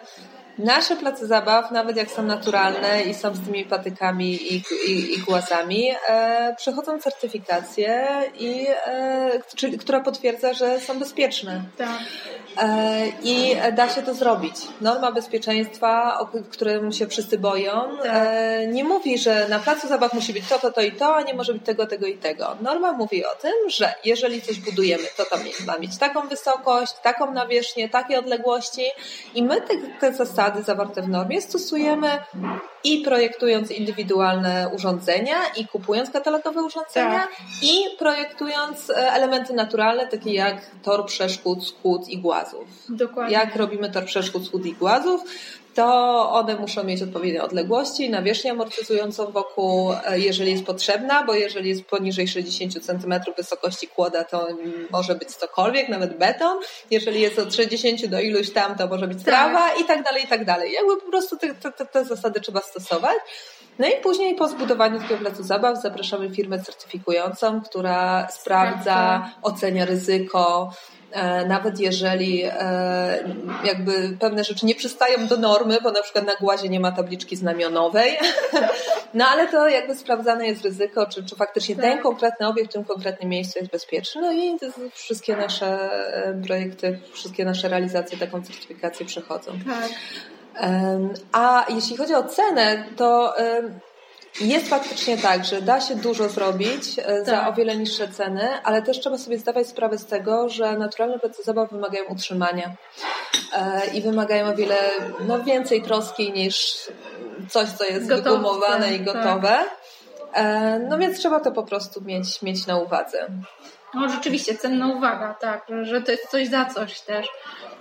Nasze 0.58 0.96
place 0.96 1.26
zabaw, 1.26 1.70
nawet 1.70 1.96
jak 1.96 2.10
są 2.10 2.22
naturalne 2.22 3.02
i 3.02 3.14
są 3.14 3.34
z 3.34 3.40
tymi 3.40 3.64
patykami 3.64 4.54
i, 4.54 4.62
i, 4.86 5.14
i 5.14 5.18
głazami, 5.18 5.90
e, 6.08 6.54
przechodzą 6.56 6.98
certyfikację, 6.98 8.08
i, 8.38 8.66
e, 8.86 9.76
która 9.78 10.00
potwierdza, 10.00 10.52
że 10.52 10.80
są 10.80 10.98
bezpieczne. 10.98 11.62
Tak. 11.76 11.98
E, 12.62 13.06
I 13.22 13.56
da 13.76 13.88
się 13.88 14.02
to 14.02 14.14
zrobić. 14.14 14.56
Norma 14.80 15.12
bezpieczeństwa, 15.12 16.18
o 16.18 16.26
którym 16.50 16.92
się 16.92 17.06
wszyscy 17.06 17.38
boją, 17.38 17.72
Tak. 18.02 18.06
e, 18.14 18.66
nie 18.66 18.84
mówi, 18.84 19.18
że 19.18 19.48
na 19.48 19.58
placu 19.58 19.88
zabaw 19.88 20.12
musi 20.12 20.32
być 20.32 20.48
to, 20.48 20.58
to, 20.58 20.72
to 20.72 20.80
i 20.80 20.92
to, 20.92 21.16
a 21.16 21.22
nie 21.22 21.34
może 21.34 21.52
być 21.54 21.64
tego, 21.64 21.86
tego 21.86 22.06
i 22.06 22.14
tego. 22.18 22.56
Norma 22.60 22.92
mówi 22.92 23.24
o 23.24 23.34
tym, 23.42 23.52
że 23.68 23.94
jeżeli 24.04 24.42
coś 24.42 24.60
budujemy, 24.60 25.04
to 25.16 25.24
to 25.24 25.36
ma 25.66 25.78
mieć 25.78 25.98
taką 25.98 26.28
wysokość, 26.28 26.92
taką 27.02 27.32
nawierzchnię, 27.32 27.88
takie 27.88 28.18
odległości 28.18 28.84
i 29.34 29.42
my 29.42 29.60
te, 29.60 29.74
te 30.00 30.12
zasady 30.12 30.62
zawarte 30.62 31.02
w 31.02 31.08
normie 31.08 31.40
stosujemy 31.42 32.18
i 32.84 32.98
projektując 32.98 33.70
indywidualne 33.70 34.70
urządzenia 34.74 35.36
i 35.56 35.66
kupując 35.66 36.10
katalogowe 36.10 36.62
urządzenia 36.62 37.20
Tak. 37.20 37.30
i 37.62 37.96
projektując 37.98 38.90
e, 38.90 39.12
elementy 39.12 39.52
naturalne, 39.52 40.06
takie 40.06 40.34
jak 40.34 40.70
tor 40.82 41.06
przeszkód, 41.06 41.66
skód 41.66 42.08
i 42.08 42.18
głazów. 42.18 42.64
Dokładnie. 42.88 43.34
Jak 43.34 43.56
robimy 43.56 43.90
tor 43.90 44.04
przeszkód, 44.04 44.46
skód 44.46 44.66
i 44.66 44.72
głazów? 44.72 45.24
To 45.74 46.30
one 46.30 46.56
muszą 46.56 46.84
mieć 46.84 47.02
odpowiednie 47.02 47.42
odległości, 47.42 48.10
nawierzchnię 48.10 48.50
amortyzującą 48.50 49.32
wokół, 49.32 49.92
e, 49.92 50.18
jeżeli 50.18 50.52
jest 50.52 50.64
potrzebna, 50.64 51.24
bo 51.24 51.34
jeżeli 51.34 51.68
jest 51.68 51.84
poniżej 51.84 52.28
60 52.28 52.84
cm 52.84 53.14
wysokości 53.36 53.88
kłoda, 53.88 54.24
to 54.24 54.48
może 54.90 55.14
być 55.14 55.28
cokolwiek, 55.28 55.88
nawet 55.88 56.18
beton. 56.18 56.58
Jeżeli 56.90 57.20
jest 57.20 57.38
od 57.38 57.54
60 57.54 58.06
do 58.06 58.20
iluś 58.20 58.50
tam, 58.50 58.76
to 58.76 58.86
może 58.86 59.08
być 59.08 59.24
trawa 59.24 59.68
tak. 59.68 59.80
i 59.80 59.84
tak 59.84 60.02
dalej, 60.02 60.24
i 60.24 60.26
tak 60.26 60.44
dalej. 60.44 60.72
Jakby 60.72 60.96
po 60.96 61.10
prostu 61.10 61.36
te, 61.36 61.54
te, 61.54 61.86
te 61.86 62.04
zasady 62.04 62.40
trzeba 62.40 62.60
stosować. 62.60 63.16
No 63.78 63.86
i 63.88 64.02
później 64.02 64.34
po 64.34 64.48
zbudowaniu 64.48 65.00
takiego 65.00 65.20
placu 65.20 65.42
zabaw 65.42 65.82
zapraszamy 65.82 66.30
firmę 66.30 66.60
certyfikującą, 66.60 67.60
która 67.60 68.28
sprawdza, 68.30 69.30
ocenia 69.42 69.84
ryzyko, 69.84 70.70
E, 71.14 71.46
nawet 71.46 71.80
jeżeli 71.80 72.42
e, 72.44 72.52
jakby 73.64 74.16
pewne 74.20 74.44
rzeczy 74.44 74.66
nie 74.66 74.74
przystają 74.74 75.26
do 75.26 75.36
normy, 75.36 75.78
bo 75.82 75.90
na 75.90 76.02
przykład 76.02 76.26
na 76.26 76.34
głazie 76.34 76.68
nie 76.68 76.80
ma 76.80 76.92
tabliczki 76.92 77.36
znamionowej, 77.36 78.18
no 79.14 79.26
ale 79.26 79.48
to 79.48 79.68
jakby 79.68 79.94
sprawdzane 79.94 80.46
jest 80.46 80.64
ryzyko, 80.64 81.06
czy, 81.06 81.24
czy 81.24 81.36
faktycznie 81.36 81.76
ten 81.76 81.92
tak. 81.92 82.02
konkretny 82.02 82.48
obiekt 82.48 82.70
w 82.70 82.72
tym 82.72 82.84
konkretnym 82.84 83.30
miejscu 83.30 83.58
jest 83.58 83.72
bezpieczny. 83.72 84.22
No 84.22 84.32
i 84.32 84.58
wszystkie 84.92 85.36
nasze 85.36 85.92
e, 86.14 86.42
projekty, 86.46 86.98
wszystkie 87.12 87.44
nasze 87.44 87.68
realizacje 87.68 88.18
taką 88.18 88.42
certyfikację 88.42 89.06
przechodzą. 89.06 89.52
Tak. 89.66 89.90
A 91.32 91.66
jeśli 91.68 91.96
chodzi 91.96 92.14
o 92.14 92.24
cenę, 92.24 92.84
to 92.96 93.34
jest 94.40 94.68
faktycznie 94.68 95.18
tak, 95.18 95.44
że 95.44 95.62
da 95.62 95.80
się 95.80 95.94
dużo 95.94 96.28
zrobić 96.28 96.96
tak. 96.96 97.26
za 97.26 97.48
o 97.48 97.52
wiele 97.52 97.76
niższe 97.76 98.08
ceny, 98.08 98.48
ale 98.64 98.82
też 98.82 99.00
trzeba 99.00 99.18
sobie 99.18 99.38
zdawać 99.38 99.66
sprawę 99.66 99.98
z 99.98 100.06
tego, 100.06 100.48
że 100.48 100.78
naturalne 100.78 101.18
prace 101.18 101.42
zabaw 101.42 101.70
wymagają 101.70 102.04
utrzymania 102.04 102.74
e, 103.52 103.86
i 103.94 104.02
wymagają 104.02 104.46
o 104.46 104.54
wiele 104.54 104.76
no, 105.28 105.42
więcej 105.44 105.82
troski 105.82 106.32
niż 106.32 106.76
coś, 107.50 107.68
co 107.68 107.84
jest 107.84 108.08
Gotowce, 108.08 108.30
wygumowane 108.30 108.94
i 108.94 109.04
tak. 109.04 109.04
gotowe. 109.04 109.48
Tak. 109.48 109.76
No 110.88 110.98
więc 110.98 111.18
trzeba 111.18 111.40
to 111.40 111.52
po 111.52 111.62
prostu 111.62 112.02
mieć, 112.02 112.42
mieć 112.42 112.66
na 112.66 112.76
uwadze. 112.76 113.28
No 113.94 114.08
rzeczywiście, 114.08 114.54
cenna 114.54 114.88
uwaga, 114.88 115.34
tak, 115.40 115.66
że, 115.82 116.02
to 116.02 116.12
jest 116.12 116.30
coś 116.30 116.48
za 116.48 116.64
coś 116.64 117.00
też. 117.00 117.26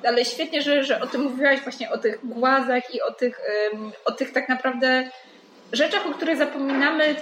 Ale 0.07 0.25
świetnie, 0.25 0.62
że, 0.62 0.83
że 0.83 1.01
o 1.01 1.07
tym 1.07 1.22
mówiłaś 1.22 1.60
właśnie, 1.60 1.91
o 1.91 1.98
tych 1.98 2.27
głazach 2.27 2.95
i 2.95 3.01
o 3.01 3.12
tych, 3.12 3.41
o 4.05 4.12
tych 4.12 4.33
tak 4.33 4.50
naprawdę 4.50 5.10
rzeczach, 5.74 6.07
o 6.07 6.13
których 6.13 6.38
zapominamy 6.38 7.15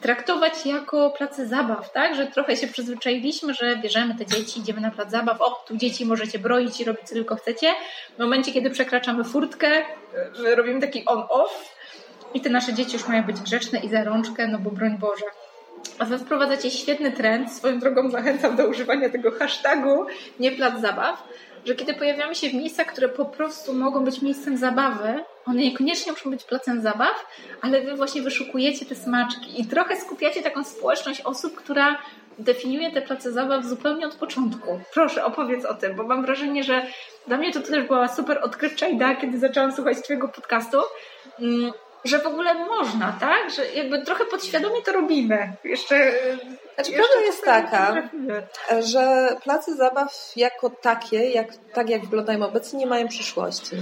traktować 0.00 0.66
jako 0.66 1.10
place 1.10 1.46
zabaw, 1.46 1.92
tak? 1.92 2.14
Że 2.14 2.26
trochę 2.26 2.56
się 2.56 2.66
przyzwyczailiśmy, 2.66 3.54
że 3.54 3.76
bierzemy 3.76 4.14
te 4.14 4.26
dzieci, 4.26 4.60
idziemy 4.60 4.80
na 4.80 4.90
plac 4.90 5.10
zabaw, 5.10 5.40
o, 5.40 5.64
tu 5.68 5.76
dzieci 5.76 6.06
możecie 6.06 6.38
broić 6.38 6.80
i 6.80 6.84
robić 6.84 7.02
co 7.04 7.14
tylko 7.14 7.36
chcecie. 7.36 7.72
W 8.16 8.18
momencie, 8.18 8.52
kiedy 8.52 8.70
przekraczamy 8.70 9.24
furtkę, 9.24 9.68
e, 9.68 10.54
robimy 10.54 10.80
taki 10.80 11.04
on-off 11.04 11.74
i 12.34 12.40
te 12.40 12.50
nasze 12.50 12.74
dzieci 12.74 12.92
już 12.92 13.08
mają 13.08 13.22
być 13.22 13.40
grzeczne 13.40 13.78
i 13.78 13.88
za 13.88 14.04
rączkę, 14.04 14.48
no 14.48 14.58
bo 14.58 14.70
broń 14.70 14.98
Boże. 14.98 15.24
A 15.98 16.04
wy 16.04 16.18
wprowadzacie 16.18 16.70
świetny 16.70 17.12
trend, 17.12 17.52
swoją 17.52 17.78
drogą 17.78 18.10
zachęcam 18.10 18.56
do 18.56 18.68
używania 18.68 19.10
tego 19.10 19.30
hashtagu 19.30 20.06
nie 20.40 20.52
plac 20.52 20.80
zabaw, 20.80 21.28
że 21.64 21.74
kiedy 21.74 21.94
pojawiamy 21.94 22.34
się 22.34 22.48
w 22.50 22.54
miejscach, 22.54 22.86
które 22.86 23.08
po 23.08 23.24
prostu 23.24 23.74
mogą 23.74 24.04
być 24.04 24.22
miejscem 24.22 24.56
zabawy, 24.56 25.24
one 25.46 25.60
niekoniecznie 25.60 26.12
muszą 26.12 26.30
być 26.30 26.44
placem 26.44 26.80
zabaw, 26.80 27.26
ale 27.60 27.80
wy 27.80 27.96
właśnie 27.96 28.22
wyszukujecie 28.22 28.86
te 28.86 28.94
smaczki 28.94 29.60
i 29.60 29.66
trochę 29.66 29.96
skupiacie 29.96 30.42
taką 30.42 30.64
społeczność 30.64 31.20
osób, 31.20 31.54
która 31.54 31.98
definiuje 32.38 32.90
te 32.90 33.02
place 33.02 33.32
zabaw 33.32 33.64
zupełnie 33.64 34.06
od 34.06 34.14
początku. 34.14 34.80
Proszę, 34.94 35.24
opowiedz 35.24 35.64
o 35.64 35.74
tym, 35.74 35.96
bo 35.96 36.02
mam 36.02 36.22
wrażenie, 36.22 36.64
że 36.64 36.86
dla 37.26 37.36
mnie 37.36 37.52
to 37.52 37.60
też 37.60 37.86
była 37.86 38.08
super 38.08 38.38
odkrywcza 38.42 38.88
idea, 38.88 39.16
kiedy 39.16 39.38
zaczęłam 39.38 39.72
słuchać 39.72 39.98
Twojego 40.02 40.28
podcastu, 40.28 40.78
mm, 41.40 41.72
że 42.04 42.18
w 42.18 42.26
ogóle 42.26 42.54
można, 42.54 43.16
tak? 43.20 43.50
Że 43.50 43.72
jakby 43.72 44.02
trochę 44.04 44.24
podświadomie 44.24 44.82
to 44.82 44.92
robimy. 44.92 45.52
Jeszcze. 45.64 46.12
Znaczy, 46.74 46.92
prawda 46.92 47.20
jest 47.26 47.44
taka, 47.44 48.10
że 48.80 49.36
place 49.44 49.74
zabaw 49.74 50.32
jako 50.36 50.70
takie, 50.70 51.30
jak, 51.30 51.48
tak 51.74 51.90
jak 51.90 52.02
wyglądają 52.02 52.46
obecnie, 52.46 52.78
nie 52.78 52.86
mają 52.86 53.08
przyszłości. 53.08 53.76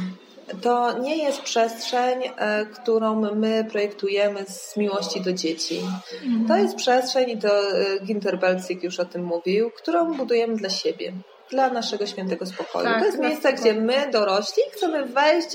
To 0.62 0.99
nie 0.99 1.17
jest 1.17 1.43
przestrzeń, 1.43 2.23
e, 2.37 2.67
którą 2.67 3.35
my 3.35 3.67
projektujemy 3.71 4.45
z 4.47 4.77
miłości 4.77 5.21
do 5.21 5.33
dzieci. 5.33 5.81
Mhm. 6.25 6.47
To 6.49 6.57
jest 6.57 6.77
przestrzeń, 6.77 7.31
i 7.31 7.39
to 7.39 7.49
e, 7.49 8.00
Ginter 8.05 8.39
Belcik 8.39 8.83
już 8.83 9.00
o 9.00 9.05
tym 9.05 9.25
mówił, 9.25 9.71
którą 9.71 10.15
budujemy 10.15 10.57
dla 10.57 10.71
siebie 10.71 11.12
dla 11.50 11.71
naszego 11.71 12.07
świętego 12.07 12.47
spokoju. 12.47 12.85
Tak, 12.85 12.99
to 12.99 13.07
jest 13.07 13.19
miejsce, 13.19 13.52
gdzie 13.52 13.75
my, 13.75 14.11
dorośli, 14.12 14.62
chcemy 14.73 15.07
wejść 15.07 15.49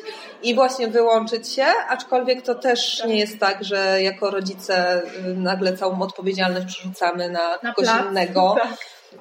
i 0.44 0.56
właśnie 0.56 0.88
wyłączyć 0.88 1.54
się, 1.54 1.66
aczkolwiek 1.90 2.42
to 2.42 2.56
też 2.56 2.98
tak. 2.98 3.10
nie 3.10 3.20
jest 3.20 3.40
tak, 3.40 3.64
że 3.64 4.02
jako 4.02 4.32
rodzice 4.32 5.02
y, 5.04 5.34
nagle 5.38 5.78
całą 5.78 6.02
odpowiedzialność 6.02 6.66
przerzucamy 6.66 7.30
na, 7.30 7.58
na 7.64 7.74
kogoś 7.74 7.92
plac. 7.92 8.06
innego. 8.10 8.56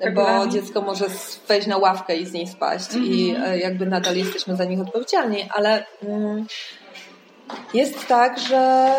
Tak. 0.00 0.14
Bo 0.14 0.46
dziecko 0.46 0.80
może 0.80 1.04
wejść 1.48 1.66
na 1.66 1.76
ławkę 1.76 2.16
i 2.16 2.26
z 2.26 2.32
niej 2.32 2.46
spaść 2.46 2.94
i 2.94 3.30
mhm. 3.30 3.52
e, 3.52 3.58
jakby 3.58 3.86
nadal 3.86 4.16
jesteśmy 4.16 4.56
za 4.56 4.64
nich 4.64 4.80
odpowiedzialni, 4.80 5.48
ale 5.54 5.84
mm, 6.02 6.46
jest 7.74 8.06
tak, 8.08 8.38
że 8.38 8.94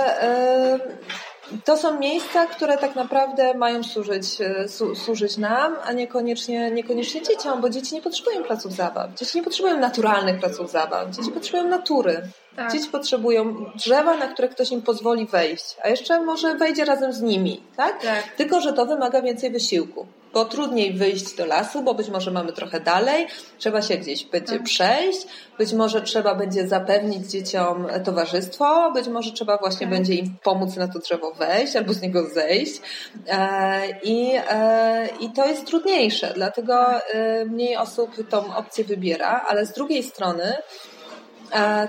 y, 0.76 1.25
to 1.66 1.78
są 1.78 2.00
miejsca, 2.00 2.46
które 2.46 2.78
tak 2.78 2.96
naprawdę 2.96 3.54
mają 3.54 3.84
służyć, 3.84 4.42
e, 4.42 4.68
su, 4.68 4.96
służyć 4.96 5.38
nam, 5.38 5.76
a 5.84 5.92
niekoniecznie, 5.94 6.72
niekoniecznie 6.72 7.22
dzieciom, 7.22 7.62
bo 7.62 7.70
dzieci 7.70 7.96
nie 7.96 8.02
potrzebują 8.02 8.44
placów 8.44 8.72
zabaw. 8.72 9.14
Dzieci 9.14 9.38
nie 9.38 9.44
potrzebują 9.44 9.80
naturalnych 9.80 10.40
placów 10.40 10.72
zabaw. 10.72 11.10
Dzieci 11.10 11.32
potrzebują 11.32 11.70
natury. 11.70 12.22
Tak. 12.56 12.72
Dzieci 12.72 12.90
potrzebują 12.90 13.72
drzewa, 13.76 14.18
na 14.18 14.28
które 14.28 14.48
ktoś 14.48 14.72
im 14.72 14.82
pozwoli 14.82 15.26
wejść, 15.26 15.76
a 15.84 15.90
jeszcze 15.90 16.22
może 16.22 16.56
wejdzie 16.56 16.86
razem 16.86 17.14
z 17.14 17.22
nimi, 17.22 17.62
tak? 17.78 18.02
tak. 18.02 18.24
Tylko, 18.38 18.62
że 18.62 18.74
to 18.74 18.86
wymaga 18.86 19.22
więcej 19.22 19.52
wysiłku 19.52 20.08
bo 20.36 20.46
trudniej 20.46 20.94
wyjść 20.94 21.36
do 21.36 21.46
lasu, 21.46 21.84
bo 21.84 21.94
być 21.94 22.10
może 22.10 22.32
mamy 22.32 22.54
trochę 22.54 22.80
dalej, 22.80 23.28
trzeba 23.58 23.82
się 23.82 23.98
gdzieś 23.98 24.26
będzie 24.26 24.54
tak. 24.54 24.64
przejść, 24.64 25.28
być 25.58 25.74
może 25.74 26.02
trzeba 26.02 26.36
będzie 26.36 26.68
zapewnić 26.68 27.32
dzieciom 27.32 27.88
towarzystwo, 28.04 28.92
być 28.92 29.08
może 29.08 29.32
trzeba 29.32 29.58
właśnie 29.58 29.88
tak. 29.88 29.96
będzie 29.96 30.14
im 30.14 30.36
pomóc 30.44 30.76
na 30.76 30.88
to 30.88 31.00
drzewo 31.00 31.34
wejść 31.34 31.76
albo 31.76 31.94
z 31.94 32.02
niego 32.02 32.30
zejść 32.30 32.82
e, 33.28 34.00
i, 34.04 34.32
e, 34.50 35.08
i 35.20 35.30
to 35.30 35.46
jest 35.46 35.66
trudniejsze, 35.66 36.32
dlatego 36.36 36.76
e, 36.94 37.46
mniej 37.46 37.78
osób 37.78 38.30
tą 38.30 38.56
opcję 38.56 38.84
wybiera, 38.84 39.46
ale 39.48 39.66
z 39.66 39.72
drugiej 39.72 40.04
strony 40.04 40.54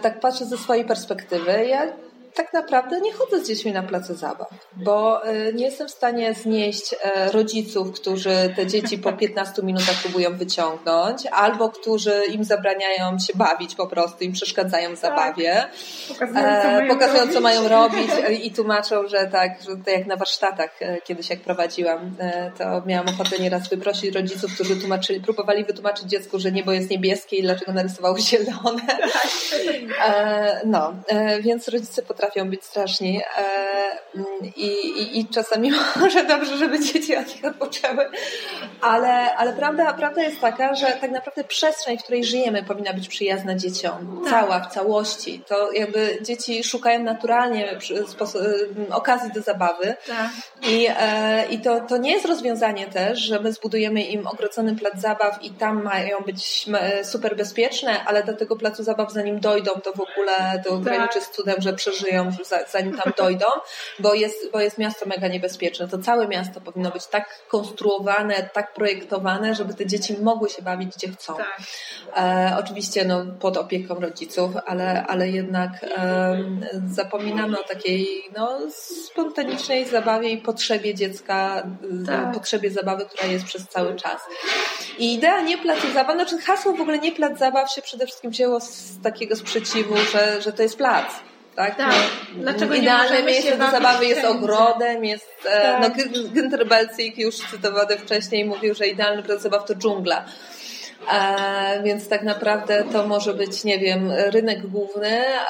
tak 0.02 0.20
patrzę 0.20 0.44
ze 0.44 0.58
swojej 0.58 0.84
perspektywy, 0.84 1.66
ja 1.66 1.86
tak 2.36 2.52
naprawdę 2.52 3.00
nie 3.00 3.12
chodzę 3.12 3.40
z 3.40 3.48
dziećmi 3.48 3.72
na 3.72 3.82
place 3.82 4.14
zabaw, 4.14 4.48
bo 4.72 5.28
y, 5.28 5.52
nie 5.54 5.64
jestem 5.64 5.88
w 5.88 5.90
stanie 5.90 6.34
znieść 6.34 6.94
e, 6.94 7.32
rodziców, 7.32 7.92
którzy 7.92 8.54
te 8.56 8.66
dzieci 8.66 8.98
po 8.98 9.12
15 9.22 9.62
minutach 9.62 10.02
próbują 10.02 10.36
wyciągnąć, 10.36 11.26
albo 11.26 11.68
którzy 11.68 12.22
im 12.28 12.44
zabraniają 12.44 13.18
się 13.18 13.32
bawić 13.34 13.74
po 13.74 13.86
prostu, 13.86 14.24
im 14.24 14.32
przeszkadzają 14.32 14.96
w 14.96 14.98
zabawie, 14.98 15.64
tak. 16.18 16.88
pokazują, 16.88 17.26
co, 17.26 17.32
co 17.32 17.40
mają 17.40 17.68
robić 17.68 18.10
i 18.42 18.50
tłumaczą, 18.50 19.08
że 19.08 19.26
tak, 19.26 19.62
że 19.62 19.76
to 19.84 19.90
jak 19.90 20.06
na 20.06 20.16
warsztatach 20.16 20.82
e, 20.82 21.00
kiedyś 21.00 21.30
jak 21.30 21.40
prowadziłam, 21.40 22.16
to 22.58 22.82
miałam 22.86 23.08
ochotę 23.08 23.38
nieraz 23.38 23.68
wyprosić 23.68 24.14
rodziców, 24.14 24.54
którzy 24.54 24.76
tłumaczyli, 24.76 25.20
próbowali 25.20 25.64
wytłumaczyć 25.64 26.04
dziecku, 26.04 26.38
że 26.38 26.52
niebo 26.52 26.72
jest 26.72 26.90
niebieskie 26.90 27.36
i 27.36 27.42
dlaczego 27.42 27.72
narysowało 27.72 28.18
zielone. 28.30 28.86
Tak. 28.86 29.26
No, 30.64 30.94
więc 31.40 31.68
rodzice 31.68 32.02
potrafią 32.02 32.25
potrafią 32.26 32.50
być 32.50 32.64
straszni 32.64 33.22
e, 33.36 33.46
i, 34.56 34.66
i, 34.66 35.20
i 35.20 35.28
czasami 35.28 35.72
może 36.00 36.24
dobrze, 36.24 36.56
żeby 36.56 36.80
dzieci 36.80 37.16
od 37.16 37.34
nich 37.34 37.44
odpoczęły, 37.44 38.10
ale, 38.80 39.34
ale 39.36 39.52
prawda, 39.52 39.92
prawda 39.92 40.22
jest 40.22 40.40
taka, 40.40 40.74
że 40.74 40.86
tak 40.86 41.10
naprawdę 41.10 41.44
przestrzeń, 41.44 41.98
w 41.98 42.02
której 42.02 42.24
żyjemy 42.24 42.62
powinna 42.62 42.92
być 42.92 43.08
przyjazna 43.08 43.54
dzieciom, 43.54 44.20
tak. 44.24 44.32
cała, 44.32 44.60
w 44.60 44.74
całości. 44.74 45.42
To 45.48 45.72
jakby 45.72 46.18
dzieci 46.22 46.64
szukają 46.64 47.02
naturalnie 47.02 47.78
okazji 48.90 49.30
do 49.32 49.42
zabawy 49.42 49.94
tak. 50.06 50.30
i, 50.62 50.86
e, 50.98 51.46
i 51.50 51.58
to, 51.58 51.80
to 51.80 51.96
nie 51.96 52.12
jest 52.12 52.26
rozwiązanie 52.26 52.86
też, 52.86 53.18
że 53.18 53.40
my 53.40 53.52
zbudujemy 53.52 54.02
im 54.02 54.26
ogrodzony 54.26 54.76
plac 54.76 55.00
zabaw 55.00 55.42
i 55.42 55.50
tam 55.50 55.82
mają 55.82 56.18
być 56.20 56.66
super 57.02 57.36
bezpieczne, 57.36 58.04
ale 58.04 58.24
do 58.24 58.36
tego 58.36 58.56
placu 58.56 58.82
zabaw 58.82 59.12
zanim 59.12 59.40
dojdą, 59.40 59.70
to 59.70 59.92
w 59.92 60.00
ogóle 60.00 60.62
to 60.64 60.70
tak. 60.70 60.80
graniczy 60.80 61.20
z 61.20 61.30
cudem, 61.30 61.56
że 61.58 61.72
przeżyją 61.72 62.15
umrzeją, 62.22 62.44
zanim 62.70 62.96
tam 62.96 63.12
dojdą, 63.18 63.46
bo 63.98 64.14
jest, 64.14 64.52
bo 64.52 64.60
jest 64.60 64.78
miasto 64.78 65.06
mega 65.06 65.28
niebezpieczne. 65.28 65.88
To 65.88 65.98
całe 65.98 66.28
miasto 66.28 66.60
powinno 66.60 66.90
być 66.90 67.06
tak 67.06 67.38
konstruowane, 67.48 68.50
tak 68.52 68.74
projektowane, 68.74 69.54
żeby 69.54 69.74
te 69.74 69.86
dzieci 69.86 70.16
mogły 70.22 70.48
się 70.48 70.62
bawić 70.62 70.96
gdzie 70.96 71.08
chcą. 71.08 71.36
Tak. 71.36 71.60
E, 72.16 72.56
oczywiście 72.60 73.04
no, 73.04 73.26
pod 73.40 73.56
opieką 73.56 73.94
rodziców, 73.94 74.50
ale, 74.66 75.06
ale 75.06 75.28
jednak 75.28 75.70
e, 75.84 76.38
zapominamy 76.94 77.60
o 77.60 77.64
takiej 77.64 78.22
no, 78.36 78.58
spontanicznej 79.04 79.86
zabawie 79.86 80.30
i 80.30 80.38
potrzebie 80.38 80.94
dziecka, 80.94 81.62
tak. 82.06 82.32
potrzebie 82.32 82.70
zabawy, 82.70 83.06
która 83.06 83.28
jest 83.28 83.44
przez 83.44 83.68
cały 83.68 83.96
czas. 83.96 84.20
I 84.98 85.14
idea 85.14 85.40
nie 85.40 85.58
placu 85.58 85.92
zabaw, 85.92 86.14
znaczy 86.14 86.38
hasło 86.38 86.72
w 86.72 86.80
ogóle 86.80 86.98
nie 86.98 87.12
plac 87.12 87.38
zabaw 87.38 87.72
się 87.72 87.82
przede 87.82 88.06
wszystkim 88.06 88.30
wzięło 88.30 88.60
z 88.60 89.00
takiego 89.02 89.36
sprzeciwu, 89.36 89.96
że, 90.12 90.42
że 90.42 90.52
to 90.52 90.62
jest 90.62 90.76
plac. 90.76 91.06
Tak? 91.56 91.76
tak. 91.76 91.94
Dlaczego 92.34 92.74
Idealne 92.74 93.22
miejsce 93.22 93.56
do 93.56 93.70
zabawy 93.70 94.06
jest 94.06 94.24
ogrodem, 94.24 95.04
jest. 95.04 95.46
E, 95.46 95.60
tak. 95.60 95.96
No, 95.96 96.04
Günther 96.34 96.68
Belcik 96.68 97.18
już 97.18 97.36
cytowany 97.36 97.98
wcześniej 97.98 98.44
mówił, 98.44 98.74
że 98.74 98.86
idealny 98.86 99.22
plac 99.22 99.40
zabaw 99.40 99.64
to 99.64 99.74
dżungla. 99.74 100.24
E, 101.12 101.82
więc 101.82 102.08
tak 102.08 102.22
naprawdę 102.22 102.84
to 102.92 103.06
może 103.06 103.34
być, 103.34 103.64
nie 103.64 103.78
wiem, 103.78 104.12
rynek 104.12 104.66
główny, 104.66 105.24
e, 105.26 105.40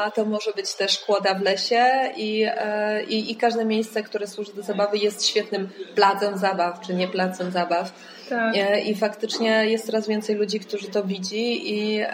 a 0.00 0.10
to 0.10 0.24
może 0.24 0.52
być 0.52 0.74
też 0.74 0.98
kłoda 0.98 1.34
w 1.34 1.42
lesie 1.42 2.10
i, 2.16 2.44
e, 2.48 3.04
i, 3.04 3.32
i 3.32 3.36
każde 3.36 3.64
miejsce, 3.64 4.02
które 4.02 4.26
służy 4.26 4.52
do 4.54 4.62
zabawy 4.62 4.98
jest 4.98 5.26
świetnym 5.26 5.68
placem 5.94 6.38
zabaw, 6.38 6.80
czy 6.80 6.94
nie 6.94 7.08
placem 7.08 7.50
zabaw. 7.50 7.92
Tak. 8.28 8.56
I 8.86 8.94
faktycznie 8.94 9.66
jest 9.66 9.86
coraz 9.86 10.08
więcej 10.08 10.36
ludzi, 10.36 10.60
którzy 10.60 10.88
to 10.88 11.04
widzi 11.04 11.74
i, 11.74 12.04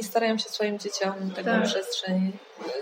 i 0.00 0.04
starają 0.04 0.38
się 0.38 0.48
swoim 0.48 0.78
dzieciom 0.78 1.14
taką 1.36 1.50
tak. 1.50 1.64
przestrzeń 1.64 2.32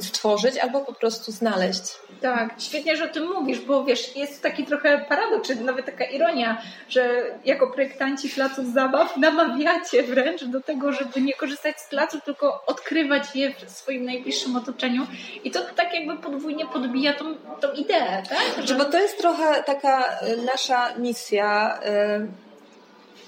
stworzyć 0.00 0.58
albo 0.58 0.80
po 0.80 0.92
prostu 0.92 1.32
znaleźć. 1.32 1.82
Tak, 2.20 2.54
świetnie, 2.58 2.97
że 2.97 3.04
o 3.04 3.08
tym 3.08 3.28
mówisz, 3.28 3.61
bo 3.61 3.85
wiesz, 3.85 4.16
jest 4.16 4.42
taki 4.42 4.64
trochę 4.64 5.04
paradoks, 5.08 5.49
czy 5.49 5.56
nawet 5.56 5.87
taka 5.87 6.04
ironia, 6.04 6.62
że 6.88 7.23
jako 7.44 7.66
projektanci 7.66 8.28
placów 8.28 8.66
zabaw 8.73 9.16
namawiacie 9.16 10.02
wręcz 10.02 10.44
do 10.44 10.61
tego, 10.61 10.92
żeby 10.92 11.20
nie 11.20 11.32
korzystać 11.32 11.80
z 11.80 11.88
placu, 11.88 12.20
tylko 12.20 12.62
odkrywać 12.66 13.37
je 13.37 13.54
w 13.66 13.70
swoim 13.70 14.04
najbliższym 14.04 14.56
otoczeniu 14.56 15.06
i 15.44 15.50
to 15.50 15.61
tak 15.76 15.94
jakby 15.94 16.16
podwójnie 16.16 16.66
podbija 16.66 17.12
tą, 17.12 17.35
tą 17.35 17.73
ideę, 17.73 18.23
tak? 18.28 18.66
Że... 18.66 18.75
Bo 18.75 18.85
to 18.85 18.99
jest 18.99 19.18
trochę 19.18 19.62
taka 19.62 20.18
nasza 20.52 20.94
misja 20.94 21.80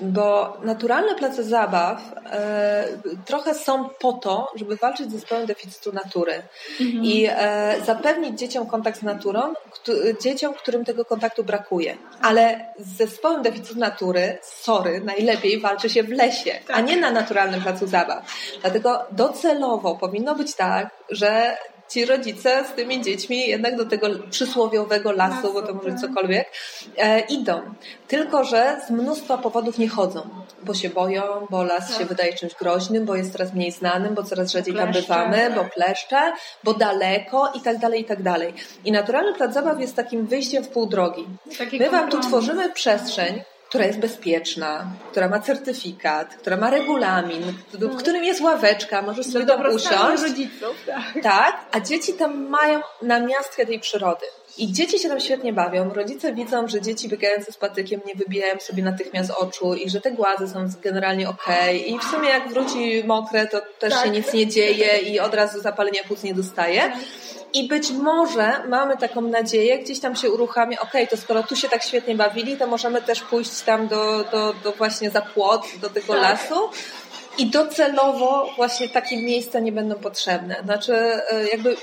bo 0.00 0.56
naturalne 0.62 1.14
place 1.14 1.44
zabaw 1.44 2.12
e, 2.32 2.84
trochę 3.24 3.54
są 3.54 3.88
po 3.88 4.12
to, 4.12 4.52
żeby 4.56 4.76
walczyć 4.76 5.10
z 5.10 5.12
zespołem 5.12 5.46
deficytu 5.46 5.92
natury 5.92 6.42
mhm. 6.80 7.04
i 7.04 7.26
e, 7.30 7.74
zapewnić 7.86 8.38
dzieciom 8.38 8.66
kontakt 8.66 9.00
z 9.00 9.02
naturą, 9.02 9.54
dzieciom, 10.22 10.54
którym 10.54 10.84
tego 10.84 11.04
kontaktu 11.04 11.44
brakuje. 11.44 11.96
Ale 12.22 12.66
z 12.78 12.96
zespołem 12.96 13.42
deficytu 13.42 13.78
natury, 13.78 14.38
sorry, 14.42 15.00
najlepiej 15.00 15.60
walczy 15.60 15.90
się 15.90 16.02
w 16.02 16.08
lesie, 16.08 16.52
tak. 16.66 16.76
a 16.76 16.80
nie 16.80 16.96
na 16.96 17.10
naturalnym 17.10 17.62
placu 17.62 17.86
zabaw. 17.86 18.24
Dlatego 18.60 19.06
docelowo 19.12 19.94
powinno 19.94 20.34
być 20.34 20.54
tak, 20.54 20.90
że 21.10 21.56
ci 21.90 22.06
rodzice 22.06 22.64
z 22.64 22.72
tymi 22.72 23.02
dziećmi 23.02 23.48
jednak 23.48 23.76
do 23.76 23.86
tego 23.86 24.06
przysłowiowego 24.30 25.12
lasu, 25.12 25.52
bo 25.52 25.62
to 25.62 25.74
może 25.74 25.90
tak. 25.90 26.00
cokolwiek, 26.00 26.48
e, 26.96 27.20
idą. 27.20 27.60
Tylko, 28.08 28.44
że 28.44 28.80
z 28.86 28.90
mnóstwa 28.90 29.38
powodów 29.38 29.78
nie 29.78 29.88
chodzą, 29.88 30.28
bo 30.62 30.74
się 30.74 30.88
boją, 30.90 31.22
bo 31.50 31.64
las 31.64 31.88
tak. 31.88 31.98
się 31.98 32.04
wydaje 32.04 32.32
czymś 32.32 32.54
groźnym, 32.54 33.04
bo 33.04 33.14
jest 33.16 33.32
coraz 33.32 33.54
mniej 33.54 33.72
znanym, 33.72 34.14
bo 34.14 34.22
coraz 34.22 34.52
rzadziej 34.52 34.74
tam 34.74 34.92
bywamy, 34.92 35.50
bo 35.54 35.64
pleszcze, 35.64 36.32
bo 36.64 36.74
daleko 36.74 37.52
i 37.54 37.60
tak 37.60 37.78
dalej, 37.78 38.00
i 38.00 38.04
tak 38.04 38.22
dalej. 38.22 38.54
I 38.84 38.92
naturalny 38.92 39.34
plac 39.34 39.54
zabaw 39.54 39.80
jest 39.80 39.96
takim 39.96 40.26
wyjściem 40.26 40.64
w 40.64 40.68
pół 40.68 40.86
drogi. 40.86 41.26
My 41.80 41.90
Wam 41.90 42.10
tu 42.10 42.20
tworzymy 42.20 42.72
przestrzeń, 42.72 43.42
która 43.70 43.84
jest 43.84 43.98
bezpieczna, 43.98 44.86
która 45.10 45.28
ma 45.28 45.40
certyfikat, 45.40 46.34
która 46.36 46.56
ma 46.56 46.70
regulamin, 46.70 47.42
w 47.72 47.80
no. 47.80 47.88
którym 47.88 48.24
jest 48.24 48.40
ławeczka, 48.40 49.02
możesz 49.02 49.26
sobie 49.26 49.46
tam 49.46 49.60
usiąść. 49.74 50.22
rodziców, 50.22 50.76
tak. 50.86 51.22
tak, 51.22 51.60
a 51.72 51.80
dzieci 51.80 52.12
tam 52.12 52.48
mają 52.48 52.80
namiastkę 53.02 53.66
tej 53.66 53.80
przyrody. 53.80 54.26
I 54.58 54.72
dzieci 54.72 54.98
się 54.98 55.08
tam 55.08 55.20
świetnie 55.20 55.52
bawią. 55.52 55.94
Rodzice 55.94 56.32
widzą, 56.32 56.68
że 56.68 56.80
dzieci 56.80 57.08
biegające 57.08 57.52
z 57.52 57.56
patykiem 57.56 58.00
nie 58.06 58.14
wybijają 58.14 58.60
sobie 58.60 58.82
natychmiast 58.82 59.30
oczu 59.30 59.74
i 59.74 59.90
że 59.90 60.00
te 60.00 60.10
głazy 60.12 60.48
są 60.48 60.68
generalnie 60.82 61.28
okej. 61.28 61.80
Okay. 61.80 61.96
I 61.96 61.98
w 61.98 62.04
sumie 62.04 62.28
jak 62.28 62.48
wróci 62.48 63.04
mokre, 63.06 63.46
to 63.46 63.60
też 63.78 63.92
tak. 63.92 64.04
się 64.04 64.10
nic 64.10 64.32
nie 64.32 64.46
dzieje 64.46 64.98
i 64.98 65.20
od 65.20 65.34
razu 65.34 65.60
zapalenia 65.60 66.04
płuc 66.08 66.22
nie 66.22 66.34
dostaje. 66.34 66.92
I 67.54 67.68
być 67.68 67.90
może 67.90 68.68
mamy 68.68 68.96
taką 68.96 69.20
nadzieję, 69.20 69.78
gdzieś 69.78 70.00
tam 70.00 70.16
się 70.16 70.30
uruchamia, 70.30 70.80
okej, 70.80 71.04
okay, 71.04 71.16
to 71.16 71.22
skoro 71.22 71.42
tu 71.42 71.56
się 71.56 71.68
tak 71.68 71.82
świetnie 71.82 72.14
bawili, 72.14 72.56
to 72.56 72.66
możemy 72.66 73.02
też 73.02 73.20
pójść 73.20 73.60
tam 73.60 73.88
do, 73.88 74.24
do, 74.32 74.54
do 74.64 74.72
właśnie 74.72 75.10
za 75.10 75.22
płot, 75.22 75.66
do 75.80 75.90
tego 75.90 76.12
tak. 76.12 76.22
lasu 76.22 76.70
i 77.40 77.46
docelowo 77.46 78.50
właśnie 78.56 78.88
takie 78.88 79.22
miejsca 79.22 79.60
nie 79.60 79.72
będą 79.72 79.94
potrzebne. 79.94 80.56
Znaczy, 80.64 80.94
e, 80.94 81.48
jakby 81.52 81.76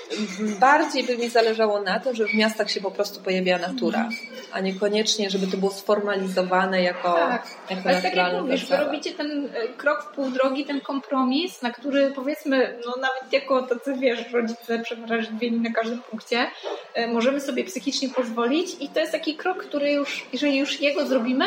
bardziej 0.59 1.03
by 1.03 1.17
mi 1.17 1.29
zależało 1.29 1.82
na 1.82 1.99
tym, 1.99 2.15
żeby 2.15 2.29
w 2.29 2.34
miastach 2.34 2.71
się 2.71 2.82
po 2.82 2.91
prostu 2.91 3.21
pojawiała 3.21 3.60
natura, 3.60 4.10
a 4.51 4.60
niekoniecznie, 4.60 5.29
żeby 5.29 5.47
to 5.47 5.58
było 5.58 5.71
sformalizowane 5.71 6.82
jako, 6.82 7.13
tak. 7.13 7.47
jako 7.69 7.89
Ale 7.89 8.01
tak 8.01 8.15
jak 8.15 8.34
mówisz, 8.41 8.65
wy 8.65 8.77
robicie 8.77 9.12
ten 9.12 9.49
e, 9.53 9.67
krok 9.67 10.03
w 10.03 10.15
pół 10.15 10.29
drogi, 10.29 10.65
ten 10.65 10.82
kompromis, 10.82 11.62
na 11.62 11.71
który 11.71 12.12
powiedzmy, 12.12 12.79
no 12.86 12.93
nawet 13.01 13.34
jako 13.34 13.62
tacy, 13.62 13.93
wiesz, 13.99 14.32
rodzice 14.32 14.79
przewrażliwieni 14.79 15.60
na 15.60 15.71
każdym 15.71 16.01
punkcie, 16.01 16.47
e, 16.93 17.08
możemy 17.08 17.41
sobie 17.41 17.63
psychicznie 17.63 18.10
pozwolić 18.10 18.69
i 18.79 18.89
to 18.89 18.99
jest 18.99 19.12
taki 19.12 19.36
krok, 19.36 19.63
który 19.63 19.91
już, 19.91 20.25
jeżeli 20.34 20.58
już 20.58 20.82
jego 20.82 21.05
zrobimy, 21.08 21.45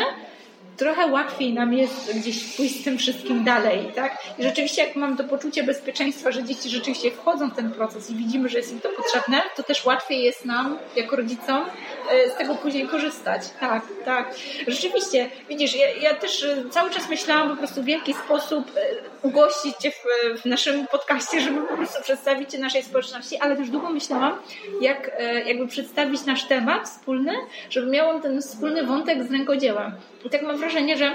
trochę 0.77 1.07
łatwiej 1.07 1.53
nam 1.53 1.73
jest 1.73 2.19
gdzieś 2.19 2.55
pójść 2.55 2.81
z 2.81 2.83
tym 2.83 2.97
wszystkim 2.97 3.43
dalej, 3.43 3.91
tak? 3.95 4.17
I 4.37 4.43
rzeczywiście 4.43 4.83
jak 4.83 4.95
mam 4.95 5.17
to 5.17 5.23
poczucie 5.23 5.63
bezpieczeństwa, 5.63 6.31
że 6.31 6.43
dzieci 6.43 6.69
rzeczywiście 6.69 7.11
wchodzą 7.11 7.49
w 7.49 7.55
ten 7.55 7.71
proces 7.71 8.09
i 8.09 8.15
widzimy, 8.15 8.49
że 8.49 8.57
jest 8.57 8.71
im 8.71 8.79
to 8.79 8.89
potrzebne, 8.89 9.41
to 9.55 9.63
też 9.63 9.85
łatwiej 9.85 10.23
jest 10.23 10.45
nam, 10.45 10.77
jako 10.95 11.15
rodzicom, 11.15 11.65
e, 12.11 12.29
z 12.29 12.35
tego 12.35 12.55
później 12.55 12.87
korzystać. 12.87 13.41
Tak, 13.59 13.83
tak. 14.05 14.35
Rzeczywiście, 14.67 15.29
widzisz, 15.49 15.75
ja, 15.75 15.87
ja 16.01 16.13
też 16.13 16.43
e, 16.43 16.69
cały 16.69 16.89
czas 16.89 17.09
myślałam 17.09 17.49
po 17.49 17.55
prostu 17.55 17.83
w 17.83 17.87
jaki 17.87 18.13
sposób 18.13 18.71
e, 18.75 19.27
ugościć 19.27 19.77
Cię 19.77 19.91
w, 19.91 20.03
w 20.41 20.45
naszym 20.45 20.87
podcaście, 20.87 21.41
żeby 21.41 21.61
po 21.61 21.77
prostu 21.77 22.03
przedstawić 22.03 22.51
Cię 22.51 22.59
naszej 22.59 22.83
społeczności, 22.83 23.37
ale 23.37 23.55
też 23.55 23.69
długo 23.69 23.89
myślałam, 23.89 24.37
jak 24.81 25.11
jakby 25.45 25.67
przedstawić 25.67 26.25
nasz 26.25 26.43
temat 26.43 26.89
wspólny, 26.89 27.33
żeby 27.69 27.87
miał 27.87 28.09
on 28.09 28.21
ten 28.21 28.41
wspólny 28.41 28.83
wątek 28.83 29.23
z 29.23 29.31
rękodzieła. 29.31 29.91
I 30.25 30.29
tak 30.29 30.41
mam 30.41 30.57
wrażenie, 30.61 30.97
że 30.97 31.11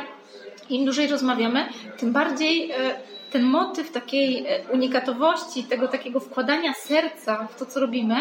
im 0.71 0.85
dłużej 0.85 1.07
rozmawiamy, 1.07 1.69
tym 1.99 2.13
bardziej 2.13 2.71
e, 2.71 2.75
ten 3.33 3.43
motyw 3.43 3.93
takiej 3.93 4.47
e, 4.47 4.73
unikatowości, 4.73 5.65
tego 5.65 5.89
takiego 5.89 6.21
wkładania 6.21 6.75
serca 6.75 7.49
w 7.55 7.59
to, 7.59 7.67
co 7.67 7.81
robimy, 7.81 8.17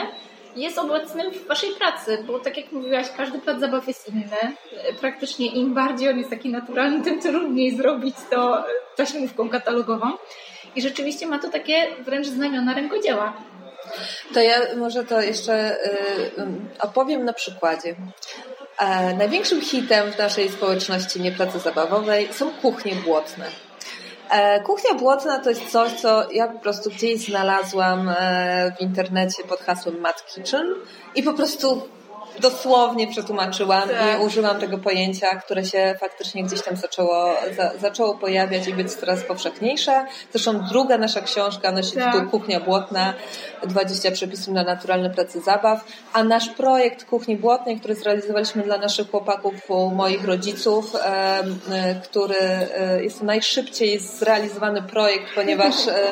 jest 0.56 0.78
obecny 0.78 1.32
w 1.32 1.48
Waszej 1.48 1.70
pracy, 1.76 2.24
bo 2.28 2.40
tak 2.40 2.58
jak 2.58 2.72
mówiłaś, 2.72 3.08
każdy 3.18 3.40
plac 3.40 3.60
zabaw 3.60 3.88
jest 3.88 4.10
inny. 4.10 4.26
E, 4.72 4.94
praktycznie 4.94 5.48
im 5.48 5.74
bardziej 5.74 6.10
on 6.10 6.18
jest 6.18 6.30
taki 6.30 6.50
naturalny, 6.50 7.04
tym 7.04 7.22
trudniej 7.22 7.78
zrobić 7.78 8.16
to 8.30 8.66
taśmówką 8.96 9.50
katalogową. 9.50 10.12
I 10.76 10.82
rzeczywiście 10.82 11.28
ma 11.28 11.40
to 11.40 11.50
takie 11.50 11.88
wręcz 12.00 12.28
znamiona 12.28 12.74
rękodzieła. 12.74 13.34
To 14.34 14.42
ja 14.42 14.58
może 14.78 15.04
to 15.04 15.22
jeszcze 15.22 15.78
opowiem 16.80 17.26
na 17.26 17.34
przykładzie. 17.34 17.96
E, 18.80 19.14
największym 19.14 19.62
hitem 19.62 20.12
w 20.12 20.18
naszej 20.18 20.50
społeczności 20.50 21.22
niepracy 21.22 21.60
zabawowej 21.60 22.34
są 22.34 22.52
kuchnie 22.52 22.96
błotne. 22.96 23.46
E, 24.30 24.60
kuchnia 24.60 24.94
błotna 24.94 25.40
to 25.40 25.50
jest 25.50 25.72
coś, 25.72 25.92
co 25.92 26.32
ja 26.32 26.48
po 26.48 26.60
prostu 26.60 26.90
gdzieś 26.90 27.26
znalazłam 27.26 28.10
e, 28.10 28.76
w 28.78 28.82
internecie 28.82 29.44
pod 29.44 29.60
hasłem 29.60 30.00
Mad 30.00 30.26
Kitchen 30.26 30.66
i 31.16 31.24
po 31.24 31.34
prostu 31.34 31.88
dosłownie 32.39 33.08
przetłumaczyłam 33.08 33.89
tak. 33.89 34.21
i 34.21 34.24
użyłam 34.26 34.60
tego 34.60 34.78
pojęcia, 34.78 35.36
które 35.36 35.65
się 35.65 35.95
faktycznie 36.00 36.43
gdzieś 36.43 36.62
tam 36.62 36.76
zaczęło, 36.76 37.34
za, 37.58 37.71
zaczęło 37.82 38.15
pojawiać 38.15 38.67
i 38.67 38.74
być 38.74 38.93
coraz 38.93 39.24
powszechniejsze. 39.24 40.06
Zresztą 40.32 40.63
druga 40.69 40.98
nasza 40.98 41.21
książka 41.21 41.71
nosi 41.71 41.91
tak. 41.91 42.13
tytuł 42.13 42.30
Kuchnia 42.30 42.60
Błotna, 42.60 43.13
20 43.67 44.12
przepisów 44.12 44.48
na 44.48 44.63
naturalne 44.63 45.10
pracy 45.10 45.41
zabaw, 45.41 45.86
a 46.13 46.24
nasz 46.24 46.50
projekt 46.50 47.06
Kuchni 47.06 47.38
Błotnej, 47.38 47.80
który 47.80 47.95
zrealizowaliśmy 47.95 48.63
dla 48.63 48.78
naszych 48.78 49.12
chłopaków, 49.12 49.54
moich 49.95 50.26
rodziców, 50.26 50.95
e, 50.95 51.43
który 52.04 52.36
e, 52.36 53.04
jest 53.04 53.24
najszybciej 53.24 54.00
zrealizowany 54.00 54.82
projekt, 54.82 55.26
ponieważ 55.36 55.88
e, 55.88 56.12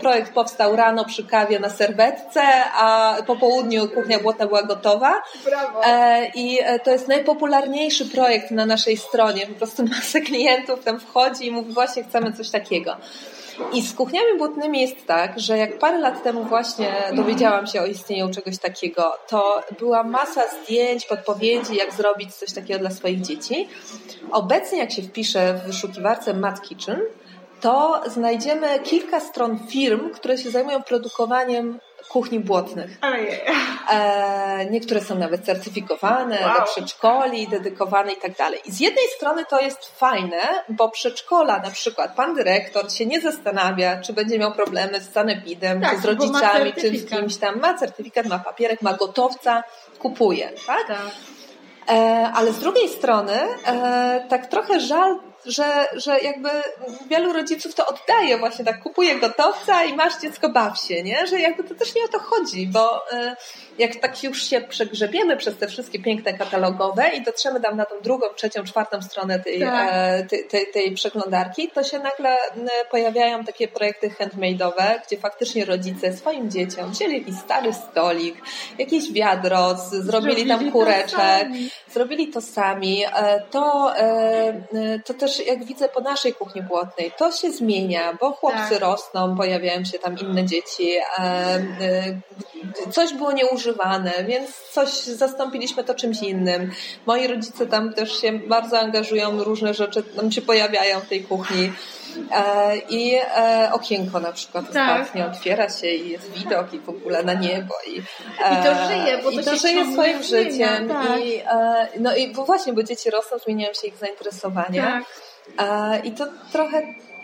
projekt 0.00 0.32
powstał 0.32 0.76
rano 0.76 1.04
przy 1.04 1.26
kawie 1.26 1.58
na 1.58 1.70
serwetce, 1.70 2.42
a 2.74 3.16
po 3.26 3.36
południu 3.36 3.88
kuchnia 3.88 4.18
błotna 4.18 4.46
była 4.46 4.62
gotowa. 4.62 5.22
Brawo. 5.44 5.80
I 6.34 6.58
to 6.84 6.90
jest 6.90 7.08
najpopularniejszy 7.08 8.06
projekt 8.06 8.50
na 8.50 8.66
naszej 8.66 8.96
stronie. 8.96 9.46
Po 9.46 9.54
prostu 9.54 9.82
masa 9.82 10.20
klientów 10.30 10.84
tam 10.84 11.00
wchodzi 11.00 11.46
i 11.46 11.50
mówi 11.50 11.72
właśnie 11.72 12.04
chcemy 12.04 12.32
coś 12.32 12.50
takiego. 12.50 12.96
I 13.72 13.82
z 13.82 13.94
kuchniami 13.94 14.38
błotnymi 14.38 14.80
jest 14.80 15.06
tak, 15.06 15.40
że 15.40 15.58
jak 15.58 15.78
parę 15.78 15.98
lat 15.98 16.22
temu 16.22 16.44
właśnie 16.44 16.92
dowiedziałam 17.12 17.66
się 17.66 17.80
o 17.80 17.86
istnieniu 17.86 18.30
czegoś 18.30 18.58
takiego, 18.58 19.12
to 19.28 19.62
była 19.78 20.02
masa 20.02 20.42
zdjęć, 20.48 21.06
podpowiedzi, 21.06 21.76
jak 21.76 21.94
zrobić 21.94 22.34
coś 22.34 22.52
takiego 22.52 22.80
dla 22.80 22.90
swoich 22.90 23.20
dzieci. 23.20 23.68
Obecnie 24.32 24.78
jak 24.78 24.92
się 24.92 25.02
wpisze 25.02 25.54
w 25.54 25.66
wyszukiwarce 25.66 26.34
Mat 26.34 26.62
Kitchen, 26.62 27.00
to 27.60 28.02
znajdziemy 28.06 28.80
kilka 28.80 29.20
stron 29.20 29.58
firm, 29.68 30.10
które 30.10 30.38
się 30.38 30.50
zajmują 30.50 30.82
produkowaniem 30.82 31.80
kuchni 32.08 32.40
błotnych. 32.40 32.98
E, 33.90 34.66
niektóre 34.70 35.00
są 35.00 35.18
nawet 35.18 35.44
certyfikowane 35.44 36.38
wow. 36.40 36.58
do 36.58 36.64
przedszkoli, 36.64 37.48
dedykowane 37.48 38.12
i 38.12 38.16
tak 38.16 38.36
dalej. 38.36 38.60
I 38.64 38.72
z 38.72 38.80
jednej 38.80 39.04
strony 39.16 39.44
to 39.50 39.60
jest 39.60 39.98
fajne, 39.98 40.40
bo 40.68 40.88
przedszkola 40.88 41.58
na 41.58 41.70
przykład, 41.70 42.14
pan 42.14 42.34
dyrektor 42.34 42.92
się 42.92 43.06
nie 43.06 43.20
zastanawia, 43.20 44.00
czy 44.00 44.12
będzie 44.12 44.38
miał 44.38 44.52
problemy 44.52 45.00
z 45.00 45.12
sanepidem, 45.12 45.80
tak, 45.80 45.94
czy 45.94 46.02
z 46.02 46.04
rodzicami, 46.04 46.72
czy 46.72 46.98
z 46.98 47.10
kimś 47.10 47.36
tam. 47.36 47.60
Ma 47.60 47.74
certyfikat, 47.74 48.26
ma 48.26 48.38
papierek, 48.38 48.82
ma 48.82 48.92
gotowca, 48.92 49.62
kupuje, 49.98 50.52
tak? 50.66 50.86
tak. 50.86 50.98
E, 51.88 52.30
ale 52.34 52.52
z 52.52 52.58
drugiej 52.58 52.88
strony, 52.88 53.38
e, 53.66 54.26
tak 54.28 54.46
trochę 54.46 54.80
żal 54.80 55.29
że, 55.46 55.86
że 55.92 56.18
jakby 56.18 56.48
wielu 57.10 57.32
rodziców 57.32 57.74
to 57.74 57.86
oddaje 57.86 58.38
właśnie 58.38 58.64
tak, 58.64 58.82
kupuje 58.82 59.16
gotowca 59.16 59.84
i 59.84 59.94
masz 59.94 60.20
dziecko, 60.20 60.48
baw 60.48 60.80
się, 60.80 61.02
nie? 61.02 61.26
Że 61.26 61.40
jakby 61.40 61.64
to 61.64 61.74
też 61.74 61.94
nie 61.94 62.04
o 62.04 62.08
to 62.08 62.18
chodzi, 62.18 62.66
bo 62.66 62.96
y, 63.12 63.36
jak 63.78 63.96
tak 63.96 64.22
już 64.24 64.42
się 64.42 64.60
przegrzebiemy 64.60 65.36
przez 65.36 65.56
te 65.56 65.68
wszystkie 65.68 65.98
piękne 65.98 66.34
katalogowe 66.34 67.08
i 67.08 67.22
dotrzemy 67.22 67.60
tam 67.60 67.76
na 67.76 67.84
tą 67.84 68.00
drugą, 68.00 68.26
trzecią, 68.36 68.64
czwartą 68.64 69.02
stronę 69.02 69.40
tej, 69.40 69.60
tak. 69.60 69.88
E, 69.92 70.24
tej, 70.24 70.48
tej, 70.48 70.66
tej 70.72 70.92
przeglądarki, 70.92 71.68
to 71.68 71.84
się 71.84 71.98
nagle 71.98 72.36
pojawiają 72.90 73.44
takie 73.44 73.68
projekty 73.68 74.10
handmade'owe, 74.10 75.00
gdzie 75.06 75.16
faktycznie 75.16 75.64
rodzice 75.64 76.16
swoim 76.16 76.50
dzieciom 76.50 76.90
wzięli 76.90 77.24
stary 77.44 77.72
stolik, 77.72 78.36
jakieś 78.78 79.12
wiadro, 79.12 79.76
zrobili, 79.76 80.48
tam 80.48 80.72
kureczek, 80.72 81.48
zrobili 81.88 82.28
to 82.28 82.40
sami. 82.40 83.04
E, 83.04 83.42
to, 83.50 83.94
to 85.04 85.14
też 85.14 85.29
też 85.30 85.46
jak 85.46 85.64
widzę 85.64 85.88
po 85.88 86.00
naszej 86.00 86.34
kuchni 86.34 86.62
błotnej, 86.62 87.12
to 87.18 87.32
się 87.32 87.50
zmienia, 87.50 88.18
bo 88.20 88.32
chłopcy 88.32 88.70
tak. 88.70 88.80
rosną, 88.80 89.36
pojawiają 89.36 89.84
się 89.84 89.98
tam 89.98 90.18
inne 90.18 90.44
dzieci, 90.44 90.88
coś 92.92 93.14
było 93.14 93.32
nieużywane, 93.32 94.12
więc 94.28 94.50
coś 94.72 94.90
zastąpiliśmy 95.02 95.84
to 95.84 95.94
czymś 95.94 96.22
innym. 96.22 96.70
Moi 97.06 97.26
rodzice 97.26 97.66
tam 97.66 97.92
też 97.92 98.20
się 98.20 98.32
bardzo 98.32 98.78
angażują, 98.78 99.44
różne 99.44 99.74
rzeczy 99.74 100.02
tam 100.02 100.32
się 100.32 100.42
pojawiają 100.42 101.00
w 101.00 101.08
tej 101.08 101.24
kuchni. 101.24 101.72
E, 102.32 102.76
I 102.88 103.14
e, 103.14 103.70
okienko 103.72 104.20
na 104.20 104.32
przykład 104.32 104.72
tak. 104.72 105.00
ostatnio 105.00 105.26
otwiera 105.26 105.70
się 105.70 105.86
i 105.86 106.10
jest 106.10 106.32
widok 106.32 106.74
i 106.74 106.78
w 106.78 106.88
ogóle 106.88 107.22
na 107.22 107.34
niebo. 107.34 107.74
I, 107.86 107.98
I 107.98 108.64
to 108.64 108.72
e, 108.72 108.88
żyje, 108.88 109.18
bo 109.22 109.32
to, 109.32 109.42
to 109.42 109.56
żyje 109.56 109.92
swoim 109.92 110.22
życiem. 110.22 110.88
Tak. 110.88 111.20
I, 111.20 111.42
no 112.00 112.16
i 112.16 112.28
bo 112.32 112.44
właśnie, 112.44 112.72
bo 112.72 112.82
dzieci 112.82 113.10
rosną, 113.10 113.38
zmieniają 113.38 113.72
się 113.72 113.88
ich 113.88 113.96
zainteresowania. 113.96 115.02
Tak. 115.56 116.04
I 116.04 116.12
to 116.12 116.26
trochę 116.52 116.82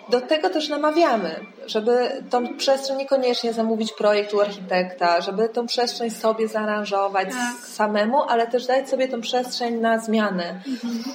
do 0.08 0.20
tego 0.20 0.50
też 0.50 0.68
namawiamy, 0.68 1.40
żeby 1.66 2.22
tą 2.30 2.56
przestrzeń 2.56 2.96
niekoniecznie 2.96 3.52
zamówić 3.52 3.92
projekt 3.92 4.34
u 4.34 4.40
architekta, 4.40 5.20
żeby 5.20 5.48
tą 5.48 5.66
przestrzeń 5.66 6.10
sobie 6.10 6.48
zaaranżować 6.48 7.28
tak. 7.28 7.66
samemu, 7.66 8.22
ale 8.22 8.46
też 8.46 8.66
dać 8.66 8.88
sobie 8.88 9.08
tą 9.08 9.20
przestrzeń 9.20 9.74
na 9.74 9.98
zmianę. 9.98 10.60
Mhm. 10.66 11.14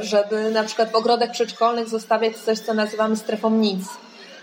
Żeby 0.00 0.50
na 0.50 0.62
przykład 0.64 0.90
w 0.90 0.94
ogrodach 0.94 1.30
przedszkolnych 1.30 1.88
zostawiać 1.88 2.36
coś, 2.36 2.58
co 2.58 2.74
nazywamy 2.74 3.16
strefą 3.16 3.50
nic 3.50 3.82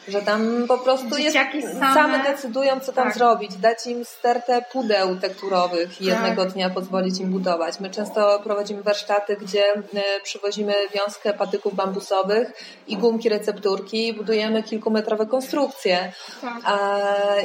że 0.08 0.22
tam 0.22 0.66
po 0.68 0.78
prostu 0.78 1.18
jest, 1.18 1.38
same, 1.80 1.94
same 1.94 2.24
decydują, 2.24 2.80
co 2.80 2.94
tam 2.94 3.06
tak. 3.06 3.18
zrobić, 3.18 3.56
dać 3.56 3.88
im 3.88 4.06
stertę 4.06 4.62
pudeł 4.72 5.16
tekturowych 5.16 6.02
i 6.02 6.06
tak. 6.06 6.14
jednego 6.14 6.46
dnia 6.46 6.70
pozwolić 6.70 7.20
im 7.20 7.32
budować. 7.32 7.80
My 7.80 7.90
często 7.90 8.40
prowadzimy 8.44 8.84
warsztaty, 8.84 9.38
gdzie 9.42 9.64
e, 9.74 9.82
przywozimy 10.24 10.74
wiązkę 10.96 11.34
patyków 11.34 11.76
bambusowych 11.76 12.54
i 12.88 12.98
gumki 12.98 13.30
recepturki 13.30 14.08
i 14.08 14.14
budujemy 14.14 14.64
kilkumetrowe 14.64 15.26
konstrukcje. 15.26 16.12
Tak. 16.42 16.54
A, 16.64 17.00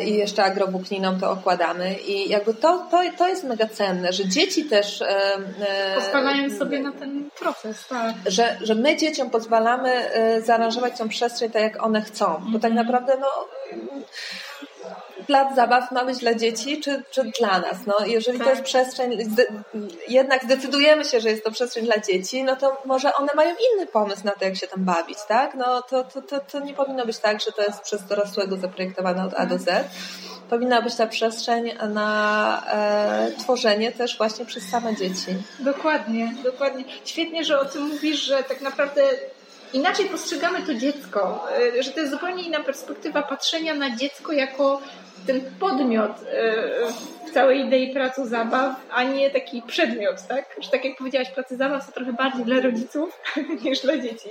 I 0.05 0.15
jeszcze 0.15 0.45
agrowłókniną 0.45 1.21
to 1.21 1.31
okładamy. 1.31 1.95
I 1.95 2.29
jakby 2.29 2.55
to, 2.55 2.87
to, 2.91 3.01
to 3.19 3.29
jest 3.29 3.45
mega 3.45 3.67
cenne, 3.67 4.13
że 4.13 4.29
dzieci 4.29 4.65
też... 4.65 5.03
E, 5.03 5.09
e, 5.69 5.95
Pozwalają 5.95 6.51
sobie 6.51 6.81
na 6.81 6.93
ten 6.93 7.31
proces, 7.39 7.87
tak. 7.89 8.15
Że, 8.27 8.59
że 8.63 8.75
my 8.75 8.97
dzieciom 8.97 9.31
pozwalamy 9.31 10.11
zaaranżować 10.45 10.99
tą 10.99 11.09
przestrzeń 11.09 11.51
tak, 11.51 11.63
jak 11.63 11.85
one 11.85 12.03
chcą 12.03 12.50
bo 12.51 12.59
tak 12.59 12.73
naprawdę 12.73 13.17
no, 13.21 13.29
plac 15.27 15.55
zabaw 15.55 15.93
ma 15.93 16.05
być 16.05 16.19
dla 16.19 16.35
dzieci 16.35 16.81
czy, 16.81 17.03
czy 17.11 17.25
dla 17.41 17.59
nas. 17.59 17.77
No, 17.87 18.07
jeżeli 18.07 18.39
tak. 18.39 18.47
to 18.47 18.51
jest 18.51 18.63
przestrzeń, 18.63 19.35
jednak 20.09 20.45
zdecydujemy 20.45 21.05
się, 21.05 21.21
że 21.21 21.31
jest 21.31 21.45
to 21.45 21.51
przestrzeń 21.51 21.85
dla 21.85 21.99
dzieci, 21.99 22.45
no 22.45 22.57
to 22.57 22.83
może 22.85 23.15
one 23.15 23.29
mają 23.35 23.55
inny 23.75 23.87
pomysł 23.87 24.25
na 24.25 24.33
to, 24.33 24.45
jak 24.45 24.57
się 24.57 24.67
tam 24.67 24.85
bawić, 24.85 25.19
tak? 25.29 25.55
No 25.55 25.83
to, 25.83 26.05
to, 26.05 26.23
to, 26.23 26.41
to 26.41 26.61
nie 26.61 26.75
powinno 26.75 27.07
być 27.07 27.19
tak, 27.19 27.41
że 27.41 27.53
to 27.53 27.63
jest 27.63 27.81
przez 27.81 28.07
dorosłego 28.07 28.57
zaprojektowane 28.57 29.25
od 29.25 29.35
A 29.35 29.47
do 29.47 29.59
Z. 29.59 29.89
Powinna 30.51 30.83
być 30.83 30.95
ta 30.95 31.07
przestrzeń 31.07 31.73
na 31.89 32.63
e, 32.73 33.31
tworzenie 33.39 33.93
też 33.93 34.19
właśnie 34.19 34.45
przez 34.45 34.69
same 34.69 34.97
dzieci. 34.97 35.37
Dokładnie, 35.59 36.35
dokładnie. 36.45 36.85
Świetnie, 37.05 37.45
że 37.45 37.61
o 37.61 37.65
tym 37.65 37.83
mówisz, 37.83 38.21
że 38.23 38.43
tak 38.43 38.61
naprawdę 38.61 39.03
inaczej 39.73 40.07
postrzegamy 40.07 40.63
to 40.63 40.75
dziecko, 40.75 41.47
e, 41.79 41.83
że 41.83 41.91
to 41.91 42.01
jest 42.01 42.13
zupełnie 42.13 42.43
inna 42.43 42.61
perspektywa 42.61 43.23
patrzenia 43.23 43.75
na 43.75 43.97
dziecko 43.97 44.33
jako 44.33 44.81
ten 45.27 45.41
podmiot 45.61 46.11
e, 46.11 46.55
w 47.27 47.35
całej 47.35 47.61
idei 47.61 47.93
pracy 47.93 48.29
zabaw, 48.29 48.77
a 48.91 49.03
nie 49.03 49.31
taki 49.31 49.63
przedmiot, 49.63 50.27
tak? 50.29 50.57
Że 50.61 50.71
tak 50.71 50.85
jak 50.85 50.97
powiedziałaś, 50.99 51.31
pracy 51.31 51.57
zabaw 51.57 51.85
są 51.85 51.93
trochę 51.93 52.13
bardziej 52.13 52.45
dla 52.45 52.61
rodziców 52.61 53.21
niż 53.65 53.81
dla 53.81 53.99
dzieci. 53.99 54.29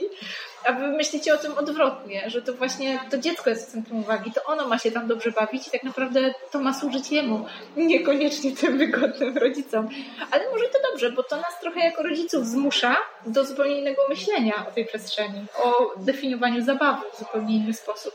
A 0.65 0.73
wy 0.73 0.87
myślicie 0.87 1.33
o 1.33 1.37
tym 1.37 1.57
odwrotnie, 1.57 2.29
że 2.29 2.41
to 2.41 2.53
właśnie 2.53 2.99
to 3.11 3.17
dziecko 3.17 3.49
jest 3.49 3.69
w 3.69 3.71
centrum 3.71 3.99
uwagi, 3.99 4.31
to 4.31 4.43
ono 4.43 4.67
ma 4.67 4.77
się 4.77 4.91
tam 4.91 5.07
dobrze 5.07 5.31
bawić 5.31 5.67
i 5.67 5.71
tak 5.71 5.83
naprawdę 5.83 6.33
to 6.51 6.59
ma 6.59 6.73
służyć 6.73 7.11
jemu, 7.11 7.45
niekoniecznie 7.77 8.55
tym 8.55 8.77
wygodnym 8.77 9.37
rodzicom. 9.37 9.89
Ale 10.31 10.51
może 10.51 10.65
to 10.65 10.79
dobrze, 10.91 11.11
bo 11.11 11.23
to 11.23 11.35
nas 11.35 11.59
trochę 11.61 11.79
jako 11.79 12.03
rodziców 12.03 12.47
zmusza 12.47 12.97
do 13.25 13.45
zupełnie 13.45 13.79
innego 13.79 14.01
myślenia 14.09 14.65
o 14.69 14.71
tej 14.71 14.85
przestrzeni, 14.85 15.45
o 15.63 15.93
definiowaniu 15.97 16.65
zabawy 16.65 17.05
w 17.13 17.19
zupełnie 17.19 17.55
inny 17.55 17.73
sposób. 17.73 18.13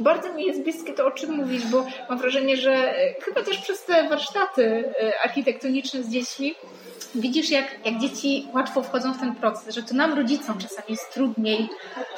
Bardzo 0.00 0.32
mi 0.32 0.46
jest 0.46 0.62
bliskie 0.62 0.92
to, 0.92 1.06
o 1.06 1.10
czym 1.10 1.30
mówisz, 1.30 1.66
bo 1.66 1.86
mam 2.08 2.18
wrażenie, 2.18 2.56
że 2.56 2.72
e, 2.72 3.14
chyba 3.20 3.42
też 3.42 3.58
przez 3.58 3.84
te 3.84 4.08
warsztaty 4.08 4.92
e, 5.00 5.12
architektoniczne 5.24 6.02
z 6.02 6.08
dziećmi 6.08 6.54
widzisz, 7.14 7.50
jak, 7.50 7.86
jak 7.86 7.98
dzieci 7.98 8.48
łatwo 8.54 8.82
wchodzą 8.82 9.14
w 9.14 9.20
ten 9.20 9.34
proces, 9.34 9.74
że 9.74 9.82
to 9.82 9.94
nam 9.94 10.14
rodzicom 10.14 10.58
czasami 10.58 10.86
jest 10.88 11.12
trudniej 11.14 11.68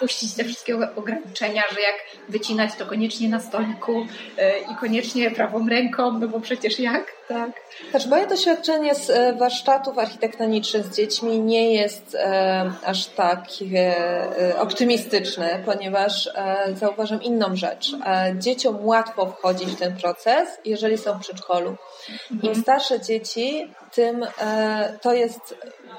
puścić 0.01 0.35
te 0.35 0.44
wszystkie 0.44 0.77
ograniczenia, 0.97 1.62
że 1.75 1.81
jak 1.81 1.94
wycinać 2.29 2.75
to 2.75 2.87
koniecznie 2.87 3.29
na 3.29 3.40
stoliku 3.40 3.92
yy, 3.92 4.44
i 4.73 4.77
koniecznie 4.77 5.31
prawą 5.31 5.68
ręką, 5.68 6.18
no 6.18 6.29
bo 6.29 6.40
przecież 6.40 6.79
jak, 6.79 7.12
tak? 7.29 7.51
Znaczy 7.90 8.09
moje 8.09 8.27
doświadczenie 8.27 8.94
z 8.94 9.11
e, 9.11 9.33
warsztatów 9.33 9.99
architektonicznych 9.99 10.85
z 10.85 10.97
dziećmi 10.97 11.40
nie 11.40 11.73
jest 11.73 12.14
e, 12.14 12.73
aż 12.85 13.07
tak 13.07 13.44
e, 13.75 14.59
optymistyczne, 14.59 15.62
ponieważ 15.64 16.27
e, 16.27 16.57
zauważam 16.75 17.23
inną 17.23 17.57
rzecz. 17.57 17.97
E, 18.07 18.35
dzieciom 18.38 18.87
łatwo 18.87 19.27
wchodzić 19.27 19.68
w 19.68 19.79
ten 19.79 19.97
proces, 19.97 20.49
jeżeli 20.64 20.99
są 20.99 21.18
w 21.18 21.20
przedszkolu. 21.20 21.77
Im 22.31 22.37
mhm. 22.37 22.55
starsze 22.55 23.01
dzieci, 23.01 23.73
tym 23.95 24.27
e, 24.41 24.99
to 25.03 25.13
jest 25.13 25.55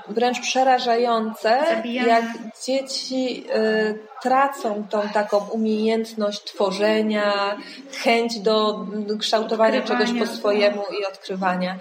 wręcz 0.09 0.39
przerażające, 0.39 1.63
Zabijamy. 1.75 2.07
jak 2.07 2.25
dzieci 2.65 3.45
y, 3.55 3.99
tracą 4.21 4.87
tą 4.89 5.09
taką 5.09 5.37
umiejętność 5.37 6.43
tworzenia, 6.43 7.57
chęć 8.03 8.39
do 8.39 8.85
kształtowania 9.19 9.81
czegoś 9.81 10.09
po 10.19 10.25
swojemu 10.25 10.83
i 11.01 11.05
odkrywania. 11.05 11.79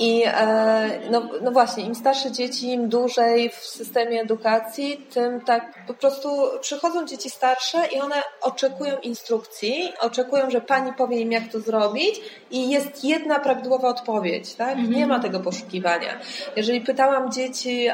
I 0.00 0.22
e, 0.26 1.00
no, 1.10 1.22
no 1.42 1.50
właśnie, 1.50 1.84
im 1.84 1.94
starsze 1.94 2.32
dzieci, 2.32 2.72
im 2.72 2.88
dłużej 2.88 3.50
w 3.50 3.54
systemie 3.54 4.20
edukacji, 4.20 5.06
tym 5.14 5.40
tak 5.40 5.86
po 5.86 5.94
prostu 5.94 6.28
przychodzą 6.60 7.06
dzieci 7.06 7.30
starsze 7.30 7.78
i 7.92 8.00
one 8.00 8.14
oczekują 8.40 8.98
instrukcji, 8.98 9.92
oczekują, 10.00 10.50
że 10.50 10.60
pani 10.60 10.92
powie 10.92 11.20
im, 11.20 11.32
jak 11.32 11.48
to 11.52 11.60
zrobić 11.60 12.20
i 12.50 12.70
jest 12.70 13.04
jedna 13.04 13.38
prawidłowa 13.38 13.88
odpowiedź, 13.88 14.54
tak? 14.54 14.70
Mhm. 14.70 14.90
Nie 14.90 15.06
ma 15.06 15.20
tego 15.20 15.40
poszukiwania. 15.40 16.20
Jeżeli 16.56 16.80
pytałam 16.80 17.32
dzieci 17.32 17.88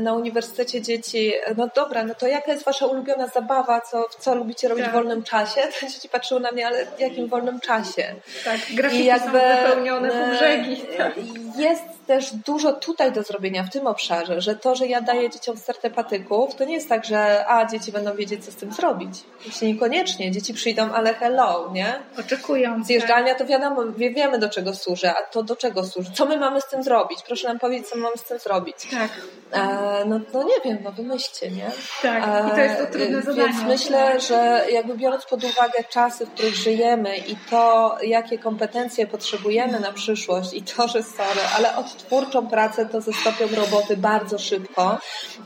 na 0.00 0.14
uniwersytecie 0.14 0.82
dzieci, 0.82 1.32
no 1.56 1.68
dobra, 1.74 2.04
no 2.04 2.14
to 2.14 2.26
jaka 2.26 2.52
jest 2.52 2.64
wasza 2.64 2.86
ulubiona 2.86 3.26
zabawa, 3.26 3.80
co, 3.80 4.04
co 4.18 4.34
lubicie 4.34 4.68
robić 4.68 4.84
tak. 4.84 4.92
w 4.92 4.96
wolnym 4.96 5.22
czasie? 5.22 5.60
To 5.80 5.86
dzieci 5.86 6.08
patrzyły 6.08 6.40
na 6.40 6.50
mnie, 6.50 6.66
ale 6.66 6.86
w 6.86 7.00
jakim 7.00 7.28
wolnym 7.28 7.60
czasie? 7.60 8.14
Tak, 8.44 8.60
grafiki 8.74 9.02
I 9.02 9.06
jakby, 9.06 9.40
są 9.40 9.62
wypełnione 9.62 10.08
po 10.10 10.36
brzegi. 10.36 10.82
Tak 10.98 11.13
Есть. 11.16 11.82
Jest 12.12 12.32
też 12.32 12.40
dużo 12.40 12.72
tutaj 12.72 13.12
do 13.12 13.22
zrobienia 13.22 13.62
w 13.62 13.70
tym 13.70 13.86
obszarze, 13.86 14.40
że 14.40 14.56
to, 14.56 14.74
że 14.74 14.86
ja 14.86 15.00
daję 15.00 15.30
dzieciom 15.30 15.56
stertę 15.56 15.90
patyków, 15.90 16.54
to 16.54 16.64
nie 16.64 16.74
jest 16.74 16.88
tak, 16.88 17.04
że 17.04 17.46
a, 17.48 17.66
dzieci 17.66 17.92
będą 17.92 18.14
wiedzieć, 18.14 18.44
co 18.44 18.52
z 18.52 18.56
tym 18.56 18.72
zrobić. 18.72 19.20
Jeśli 19.46 19.72
niekoniecznie. 19.72 20.30
Dzieci 20.30 20.54
przyjdą, 20.54 20.92
ale 20.92 21.14
hello, 21.14 21.70
nie? 21.72 21.94
Oczekują. 22.18 22.84
Zjeżdżalnia 22.84 23.34
to 23.34 23.46
wiadomo, 23.46 23.82
wie, 23.96 24.10
wiemy 24.10 24.38
do 24.38 24.48
czego 24.48 24.74
służy, 24.74 25.10
a 25.10 25.14
to 25.32 25.42
do 25.42 25.56
czego 25.56 25.84
służy? 25.84 26.10
Co 26.14 26.26
my 26.26 26.36
mamy 26.36 26.60
z 26.60 26.66
tym 26.66 26.82
zrobić? 26.82 27.18
Proszę 27.26 27.48
nam 27.48 27.58
powiedzieć, 27.58 27.88
co 27.88 27.96
my 27.96 28.02
mamy 28.02 28.16
z 28.16 28.24
tym 28.24 28.38
zrobić. 28.38 28.76
Tak. 28.90 29.10
E, 29.52 30.04
no, 30.06 30.20
no 30.32 30.42
nie 30.42 30.60
wiem, 30.64 30.78
no 30.84 30.92
wymyślcie, 30.92 31.50
nie? 31.50 31.70
Tak, 32.02 32.48
i 32.48 32.50
to 32.50 32.60
jest 32.60 32.78
to 32.78 32.86
trudne 32.86 33.18
e, 33.18 33.22
zadanie. 33.22 33.48
Więc 33.48 33.62
myślę, 33.62 34.20
że 34.20 34.66
jakby 34.72 34.96
biorąc 34.96 35.24
pod 35.24 35.44
uwagę 35.44 35.84
czasy, 35.90 36.26
w 36.26 36.30
których 36.30 36.54
żyjemy 36.54 37.16
i 37.16 37.36
to, 37.50 37.96
jakie 38.02 38.38
kompetencje 38.38 39.06
potrzebujemy 39.06 39.80
na 39.80 39.92
przyszłość 39.92 40.54
i 40.54 40.62
to, 40.62 40.88
że 40.88 41.02
sorry, 41.02 41.40
ale 41.56 41.76
odtwórczą 41.94 42.46
pracę 42.46 42.86
to 42.86 43.00
zestopią 43.00 43.46
roboty 43.56 43.96
bardzo 43.96 44.38
szybko, 44.38 44.98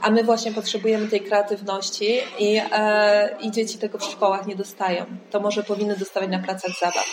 a 0.03 0.11
my 0.11 0.25
właśnie 0.25 0.53
potrzebujemy 0.53 1.09
tej 1.09 1.21
kreatywności 1.21 2.21
i, 2.39 2.61
e, 2.73 3.37
i 3.41 3.51
dzieci 3.51 3.79
tego 3.79 3.99
w 3.99 4.05
szkołach 4.05 4.47
nie 4.47 4.57
dostają. 4.57 5.05
To 5.31 5.41
może 5.41 5.63
powinny 5.63 5.97
dostawać 5.97 6.31
na 6.31 6.39
placach 6.39 6.71
zabaw. 6.81 7.07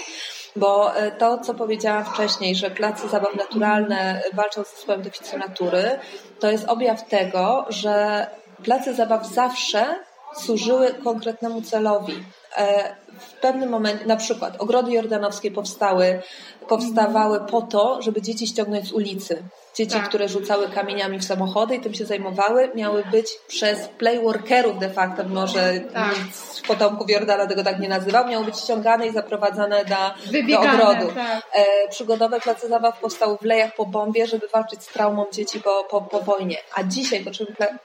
Bo 0.56 0.96
e, 0.96 1.12
to, 1.12 1.38
co 1.38 1.54
powiedziałam 1.54 2.06
wcześniej, 2.06 2.56
że 2.56 2.70
place 2.72 3.10
zabaw 3.10 3.36
naturalne 3.36 4.22
walczą 4.34 4.64
z 4.64 4.76
zespołem 4.76 5.02
deficytu 5.02 5.38
natury, 5.38 6.00
to 6.40 6.52
jest 6.52 6.66
objaw 6.68 7.08
tego, 7.08 7.66
że 7.70 8.28
place 8.64 8.94
zabaw 8.94 9.28
zawsze 9.28 9.86
służyły 10.36 10.94
konkretnemu 10.94 11.62
celowi. 11.62 12.24
E, 12.58 12.96
w 13.20 13.34
pewnym 13.34 13.70
momencie, 13.70 14.06
na 14.06 14.16
przykład 14.16 14.56
ogrody 14.60 14.92
jordanowskie 14.92 15.52
powstały, 15.52 16.22
powstawały 16.68 17.40
po 17.40 17.62
to, 17.62 18.02
żeby 18.02 18.22
dzieci 18.22 18.48
ściągnąć 18.48 18.88
z 18.88 18.92
ulicy. 18.92 19.44
Dzieci, 19.76 19.96
tak. 19.96 20.10
które 20.10 20.30
rzucały 20.30 20.70
kamieniami 20.70 21.20
w 21.20 21.26
samochody 21.26 21.76
i 21.76 21.80
tym 21.80 21.94
się 21.94 22.06
zajmowały, 22.06 22.72
miały 22.76 23.04
być 23.12 23.28
przez 23.48 23.88
playworkerów 23.88 24.80
de 24.80 24.90
facto, 24.90 25.24
może 25.24 25.80
tak. 25.94 26.16
z 26.34 26.62
potomków 26.62 27.10
Jordana 27.10 27.48
tego 27.48 27.64
tak 27.64 27.80
nie 27.80 27.90
nazywał, 27.90 28.28
miały 28.28 28.46
być 28.46 28.60
ściągane 28.60 29.08
i 29.08 29.12
zaprowadzane 29.12 29.84
na, 29.84 30.16
do 30.50 30.60
ogrodu. 30.60 31.14
Tak. 31.16 31.44
E, 31.54 31.90
przygodowe 31.90 32.40
place 32.40 32.68
zabaw 32.68 33.00
powstały 33.00 33.38
w 33.38 33.46
lejach 33.46 33.76
po 33.76 33.86
bombie, 33.86 34.28
żeby 34.28 34.48
walczyć 34.48 34.84
z 34.84 34.88
traumą 34.88 35.26
dzieci 35.32 35.60
po, 35.60 35.84
po, 35.84 36.02
po 36.02 36.20
wojnie. 36.20 36.58
A 36.76 36.84
dzisiaj 36.84 37.26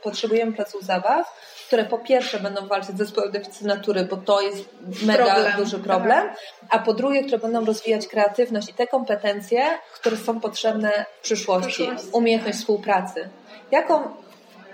potrzebujemy 0.02 0.52
placów 0.52 0.82
zabaw, 0.82 1.34
które 1.70 1.84
po 1.84 1.98
pierwsze 1.98 2.40
będą 2.40 2.66
walczyć 2.66 2.94
z 2.96 2.98
zespołem 2.98 3.32
deficytu 3.32 3.66
natury, 3.66 4.04
bo 4.04 4.16
to 4.16 4.40
jest 4.40 4.68
mega 5.02 5.24
problem. 5.24 5.52
duży 5.56 5.78
problem, 5.78 6.28
tak. 6.28 6.38
a 6.70 6.78
po 6.78 6.94
drugie, 6.94 7.22
które 7.22 7.38
będą 7.38 7.64
rozwijać 7.64 8.06
kreatywność 8.06 8.68
i 8.68 8.74
te 8.74 8.86
kompetencje, 8.86 9.78
które 9.94 10.16
są 10.16 10.40
potrzebne 10.40 11.06
w 11.20 11.22
przyszłości. 11.22 11.79
Przyszłości. 11.86 12.08
Umiejętność 12.12 12.58
współpracy. 12.58 13.28
Jaką 13.70 14.20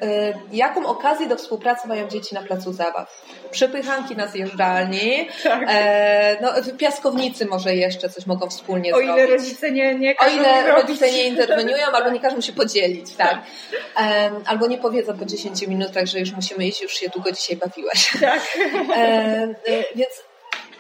Y, 0.03 0.35
jaką 0.53 0.87
okazję 0.87 1.27
do 1.27 1.37
współpracy 1.37 1.89
mają 1.89 2.09
dzieci 2.09 2.35
na 2.35 2.43
placu 2.43 2.73
zabaw? 2.73 3.23
Przepychanki 3.51 4.17
na 4.17 4.27
zjeżdżalni, 4.27 5.29
tak. 5.43 5.63
e, 5.69 6.37
no, 6.43 6.53
piaskownicy 6.79 7.47
może 7.47 7.75
jeszcze 7.75 8.09
coś 8.09 8.27
mogą 8.27 8.49
wspólnie 8.49 8.95
o 8.95 8.97
zrobić. 8.97 9.11
O 9.11 9.15
ile 9.15 9.27
rodzice 9.27 9.73
nie, 9.73 9.95
nie 9.95 10.15
O 10.19 10.29
ile 10.29 10.73
rodzice 10.73 11.13
nie 11.13 11.25
interweniują, 11.25 11.87
albo 11.87 12.11
nie 12.11 12.21
każą 12.21 12.41
się 12.41 12.53
podzielić, 12.53 13.15
tak. 13.15 13.39
E, 14.01 14.31
albo 14.47 14.67
nie 14.67 14.79
powiedzą 14.79 15.19
po 15.19 15.25
10 15.25 15.67
minutach, 15.67 16.07
że 16.07 16.21
już 16.21 16.33
musimy 16.33 16.67
iść, 16.67 16.83
już 16.83 16.93
się 16.93 17.09
długo 17.09 17.33
dzisiaj 17.33 17.57
bawiłaś. 17.57 18.17
Tak. 18.21 18.43
E 18.97 19.55
więc 19.95 20.11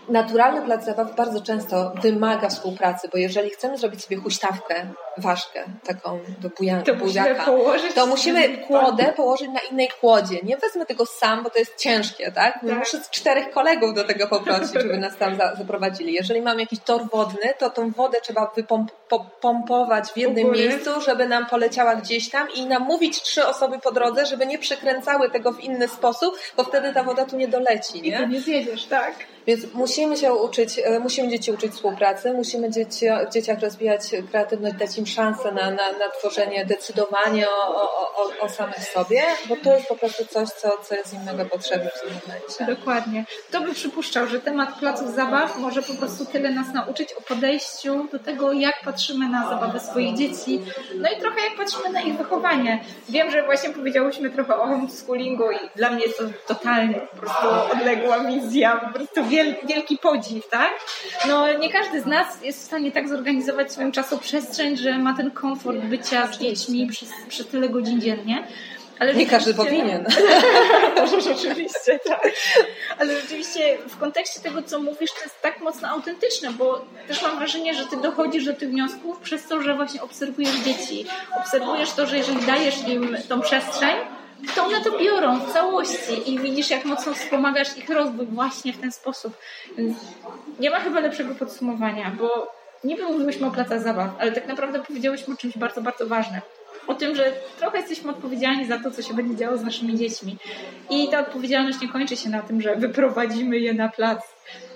naturalny 0.09 0.62
plac 0.62 0.85
zabaw 0.85 1.17
bardzo 1.17 1.43
często 1.43 1.93
wymaga 2.03 2.49
współpracy, 2.49 3.09
bo 3.12 3.19
jeżeli 3.19 3.51
chcemy 3.51 3.79
zrobić 3.79 4.05
sobie 4.05 4.17
huśtawkę, 4.17 4.87
ważkę, 5.19 5.65
taką 5.87 6.21
do 6.39 6.49
buja, 6.49 6.83
to 6.83 6.95
buziaka, 6.95 7.31
musimy 7.31 7.45
położyć 7.45 7.95
to 7.95 8.07
musimy 8.07 8.59
kłodę 8.59 9.13
położyć 9.17 9.49
na 9.49 9.61
innej 9.71 9.89
kłodzie. 10.01 10.39
Nie 10.43 10.57
wezmę 10.57 10.87
tego 10.87 11.07
sam, 11.07 11.43
bo 11.43 11.51
to 11.51 11.59
jest 11.59 11.77
ciężkie, 11.77 12.33
tak? 12.33 12.55
tak. 12.55 12.63
Muszę 12.63 13.01
z 13.01 13.11
czterech 13.11 13.51
kolegów 13.51 13.95
do 13.95 14.05
tego 14.05 14.27
poprosić, 14.27 14.73
żeby 14.73 14.99
nas 14.99 15.17
tam 15.17 15.37
zaprowadzili. 15.37 16.13
Jeżeli 16.13 16.43
mam 16.43 16.61
jakiś 16.61 16.81
tor 16.81 17.11
wodny, 17.13 17.55
to 17.59 17.71
tą 17.71 17.91
wodę 17.91 18.19
trzeba 18.21 18.53
wypompować 18.57 20.09
w 20.09 20.17
jednym 20.17 20.51
miejscu, 20.51 21.01
żeby 21.01 21.29
nam 21.29 21.47
poleciała 21.47 21.97
gdzieś 21.97 22.31
tam 22.31 22.49
i 22.55 22.67
namówić 22.67 23.23
trzy 23.23 23.47
osoby 23.47 23.79
po 23.79 23.93
drodze, 23.93 24.27
żeby 24.27 24.47
nie 24.47 24.59
przekręcały 24.59 25.31
tego 25.31 25.53
w 25.53 25.61
inny 25.61 25.89
sposób, 25.89 26.39
bo 26.57 26.65
wtedy 26.65 26.95
ta 26.95 27.03
woda 27.03 27.25
tu 27.25 27.37
nie 27.37 27.49
doleci, 27.49 28.03
nie? 28.03 28.23
I 28.23 28.29
nie 28.29 28.41
zjedziesz, 28.41 28.85
tak. 28.85 29.15
Więc 29.47 29.75
musimy 29.75 30.17
się 30.17 30.35
uczyć, 30.35 30.79
e, 30.85 30.99
musimy 30.99 31.29
dzieci 31.29 31.53
uczyć 31.53 31.73
współpracy, 31.73 32.33
musimy 32.33 32.71
dzieci, 32.71 33.07
dzieciach 33.33 33.61
rozwijać 33.61 34.03
kreatywność, 34.31 34.77
dać 34.77 34.99
im 34.99 35.06
szansę 35.07 35.53
na, 35.53 35.71
na, 35.71 35.92
na 35.92 36.09
tworzenie, 36.19 36.66
decydowanie 36.66 37.51
o, 37.51 37.83
o, 38.16 38.40
o, 38.40 38.49
samych 38.49 38.79
sobie, 38.79 39.23
bo 39.49 39.57
to 39.57 39.75
jest 39.75 39.88
po 39.88 39.97
prostu 39.97 40.27
coś, 40.27 40.49
co, 40.49 40.79
co 40.83 40.95
jest 40.95 41.14
im 41.14 41.25
mega 41.25 41.45
potrzebne 41.45 41.90
w 41.90 42.01
tym 42.01 42.11
momencie. 42.11 42.77
Dokładnie. 42.77 43.25
Kto 43.49 43.61
by 43.61 43.75
przypuszczał, 43.75 44.27
że 44.27 44.40
temat 44.40 44.79
placów 44.79 45.14
zabaw 45.14 45.59
może 45.59 45.83
po 45.83 45.95
prostu 45.95 46.27
tyle 46.27 46.51
nas 46.51 46.75
nauczyć 46.75 47.12
o 47.12 47.21
podejściu 47.21 48.09
do 48.12 48.19
tego, 48.19 48.53
jak 48.53 48.75
patrzymy 48.85 49.29
na 49.29 49.49
zabawę 49.49 49.81
swoich 49.81 50.16
dzieci, 50.16 50.61
no 50.95 51.09
i 51.11 51.21
trochę 51.21 51.40
jak 51.40 51.57
patrzymy 51.57 51.90
na 51.90 52.01
ich 52.01 52.16
wychowanie. 52.16 52.85
Wiem, 53.09 53.31
że 53.31 53.42
właśnie 53.42 53.71
powiedziałyśmy 53.71 54.31
trochę 54.31 54.57
o 54.57 54.66
homeschoolingu 54.66 55.51
i 55.51 55.59
dla 55.77 55.90
mnie 55.90 56.03
jest 56.05 56.19
to 56.19 56.25
totalnie 56.47 56.95
po 56.95 57.16
prostu 57.16 57.47
odległa 57.73 58.21
wizja, 58.21 58.77
po 58.77 58.95
prostu 58.95 59.25
wielki 59.69 59.99
podziw, 59.99 60.49
tak? 60.49 60.71
No 61.29 61.53
nie 61.53 61.73
każdy 61.73 62.01
z 62.01 62.07
nas 62.07 62.42
jest 62.42 62.61
w 62.61 62.64
stanie 62.64 62.92
tak 62.92 63.09
zorganizować 63.09 63.73
swoją 63.73 63.92
czasoprzestrzeń, 63.92 64.77
że 64.77 64.96
ma 64.99 65.17
ten 65.17 65.31
komfort 65.31 65.79
bycia 65.79 66.33
z 66.33 66.39
dziećmi 66.39 66.87
przez, 66.87 67.09
przez 67.29 67.47
tyle 67.47 67.69
godzin 67.69 68.01
dziennie. 68.01 68.47
Ale 68.99 69.15
nie 69.15 69.27
każdy 69.27 69.55
powinien. 69.55 70.07
Może 70.97 71.21
rzeczywiście, 71.21 71.99
tak. 72.09 72.31
Ale 72.99 73.21
rzeczywiście 73.21 73.79
w 73.89 73.99
kontekście 73.99 74.41
tego, 74.41 74.63
co 74.63 74.79
mówisz, 74.79 75.11
to 75.13 75.25
jest 75.25 75.43
tak 75.43 75.61
mocno 75.61 75.89
autentyczne, 75.89 76.51
bo 76.53 76.85
też 77.09 77.23
mam 77.23 77.39
wrażenie, 77.39 77.75
że 77.75 77.87
ty 77.87 77.97
dochodzisz 77.97 78.45
do 78.45 78.55
tych 78.55 78.71
wniosków 78.71 79.19
przez 79.19 79.47
to, 79.49 79.63
że 79.63 79.75
właśnie 79.75 80.03
obserwujesz 80.03 80.57
dzieci. 80.57 81.07
Obserwujesz 81.41 81.93
to, 81.93 82.07
że 82.07 82.19
jeżeli 82.19 82.47
dajesz 82.47 82.89
im 82.89 83.17
tą 83.29 83.41
przestrzeń, 83.41 83.97
to 84.55 84.65
one 84.65 84.81
to 84.81 84.99
biorą 84.99 85.41
w 85.41 85.53
całości 85.53 86.33
i 86.33 86.39
widzisz, 86.39 86.71
jak 86.71 86.85
mocno 86.85 87.15
wspomagasz 87.15 87.79
ich 87.79 87.91
rozwój 87.91 88.27
właśnie 88.27 88.73
w 88.73 88.81
ten 88.81 88.93
sposób. 88.93 89.37
Więc 89.79 89.99
nie 90.61 90.71
ma 90.71 90.81
chyba 90.81 91.01
lepszego 91.01 91.35
podsumowania, 91.35 92.13
bo 92.19 92.56
niby 92.85 93.03
mówiłyśmy 93.03 93.47
o 93.47 93.51
placach 93.51 93.83
zabaw, 93.83 94.11
ale 94.19 94.33
tak 94.33 94.47
naprawdę 94.47 94.81
powiedziałyśmy 94.81 95.35
o 95.35 95.37
czymś 95.37 95.59
bardzo, 95.59 95.81
bardzo 95.81 96.07
ważnym. 96.07 96.41
O 96.87 96.95
tym, 96.95 97.17
że 97.17 97.33
trochę 97.59 97.79
jesteśmy 97.79 98.11
odpowiedzialni 98.11 98.67
za 98.67 98.79
to, 98.79 98.91
co 98.91 99.03
się 99.03 99.15
będzie 99.15 99.37
działo 99.37 99.57
z 99.57 99.62
naszymi 99.62 99.99
dziećmi. 99.99 100.37
I 100.91 101.09
ta 101.09 101.21
odpowiedzialność 101.21 101.81
nie 101.81 101.89
kończy 101.89 102.17
się 102.17 102.29
na 102.29 102.43
tym, 102.43 102.61
że 102.61 102.77
wyprowadzimy 102.77 103.59
je 103.59 103.75
na 103.75 103.89
plac, 103.89 104.21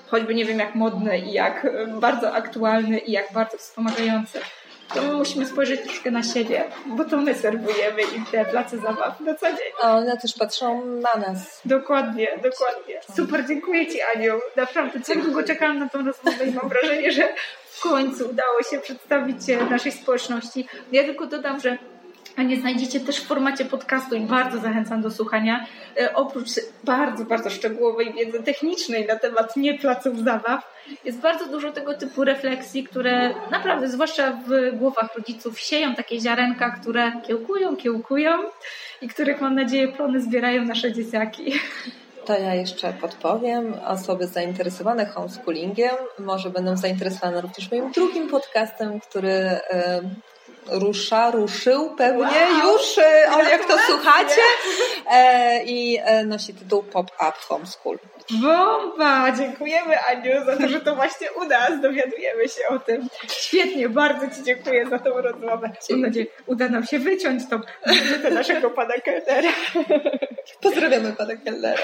choćby 0.07 0.35
nie 0.35 0.45
wiem 0.45 0.59
jak 0.59 0.75
modne 0.75 1.19
i 1.19 1.33
jak 1.33 1.67
bardzo 2.01 2.33
aktualny 2.33 2.99
i 2.99 3.13
jak 3.13 3.33
bardzo 3.33 3.59
wspomagający 3.59 4.41
to 4.95 5.03
my 5.03 5.13
musimy 5.13 5.47
spojrzeć 5.47 5.83
troszkę 5.83 6.11
na 6.11 6.23
siebie, 6.23 6.65
bo 6.87 7.05
to 7.05 7.17
my 7.17 7.35
serwujemy 7.35 8.03
im 8.17 8.25
te 8.27 8.45
place 8.45 8.79
zabaw 8.79 9.21
na 9.21 9.35
co 9.35 9.47
dzień. 9.47 9.73
A 9.83 9.97
one 9.97 10.17
też 10.17 10.35
patrzą 10.35 10.87
na 10.87 11.21
nas. 11.21 11.61
Dokładnie, 11.65 12.29
dokładnie. 12.43 13.01
Super, 13.17 13.47
dziękuję 13.47 13.87
Ci 13.87 14.03
Aniu. 14.03 14.41
Naprawdę 14.57 15.01
tak 15.01 15.23
długo 15.23 15.43
czekałam 15.43 15.79
na 15.79 15.89
tą 15.89 16.05
rozmowę 16.05 16.45
i 16.47 16.53
mam 16.53 16.69
wrażenie, 16.69 17.13
że 17.13 17.29
w 17.81 17.83
końcu 17.83 18.31
udało 18.31 18.63
się 18.71 18.79
przedstawić 18.79 19.37
naszej 19.71 19.93
społeczności. 19.93 20.69
Ja 20.93 21.05
tylko 21.05 21.27
dodam, 21.27 21.61
że 21.61 21.79
nie 22.39 22.57
znajdziecie 22.57 23.01
też 23.01 23.21
w 23.21 23.27
formacie 23.27 23.65
podcastu 23.65 24.15
i 24.15 24.21
bardzo 24.21 24.59
zachęcam 24.59 25.03
do 25.03 25.11
słuchania. 25.11 25.67
E, 26.01 26.15
oprócz 26.15 26.49
bardzo, 26.85 27.25
bardzo 27.25 27.51
szczegółowej 27.51 28.13
wiedzy 28.13 28.43
technicznej 28.43 29.07
na 29.07 29.17
temat 29.17 29.57
nie 29.57 29.79
placów 29.79 30.19
zabaw, 30.19 30.73
jest 31.05 31.21
bardzo 31.21 31.47
dużo 31.47 31.73
tego 31.73 31.95
typu 31.95 32.25
refleksji, 32.25 32.85
które 32.85 33.35
naprawdę, 33.51 33.89
zwłaszcza 33.89 34.33
w 34.33 34.79
głowach 34.79 35.15
rodziców, 35.17 35.61
sieją 35.61 35.95
takie 35.95 36.21
ziarenka, 36.21 36.71
które 36.71 37.13
kiełkują, 37.27 37.77
kiełkują 37.77 38.39
i 39.03 39.09
których 39.09 39.41
mam 39.41 39.55
nadzieję 39.55 39.89
plony 39.89 40.21
zbierają 40.21 40.65
nasze 40.65 40.93
dzieciaki. 40.93 41.53
To 42.31 42.39
ja 42.39 42.55
jeszcze 42.55 42.93
podpowiem. 42.93 43.75
Osoby 43.87 44.27
zainteresowane 44.27 45.07
homeschoolingiem 45.07 45.95
może 46.19 46.51
będą 46.51 46.77
zainteresowane 46.77 47.41
również 47.41 47.71
moim 47.71 47.93
drugim 47.93 48.29
podcastem, 48.29 49.01
który 49.01 49.61
rusza, 50.67 51.31
ruszył 51.31 51.95
pewnie 51.97 52.23
wow. 52.23 52.73
już, 52.73 52.99
o, 53.35 53.43
jak 53.43 53.65
to 53.65 53.79
słuchacie. 53.79 54.41
E, 55.11 55.65
I 55.65 55.99
e, 56.03 56.25
nosi 56.25 56.55
tytuł 56.55 56.83
Pop-Up 56.83 57.33
Homeschool. 57.49 57.99
Bomba! 58.31 59.33
Dziękujemy 59.33 60.05
Aniu 60.05 60.45
za 60.45 60.57
to, 60.57 60.69
że 60.69 60.81
to 60.81 60.95
właśnie 60.95 61.33
u 61.33 61.45
nas 61.45 61.81
dowiadujemy 61.81 62.49
się 62.49 62.69
o 62.69 62.79
tym. 62.79 63.09
Świetnie, 63.29 63.89
bardzo 63.89 64.37
Ci 64.37 64.43
dziękuję 64.45 64.87
za 64.89 64.99
tą 64.99 65.11
rozmowę. 65.11 65.71
Mam 65.91 66.01
nadzieję, 66.01 66.27
uda 66.47 66.69
nam 66.69 66.87
się 66.87 66.99
wyciąć 66.99 67.49
tą 67.49 67.61
wizytę 67.87 68.31
naszego 68.31 68.71
pana 68.71 68.95
Kellera. 68.95 69.53
Pozdrawiamy 70.61 71.13
pana 71.13 71.37
Kellera. 71.37 71.83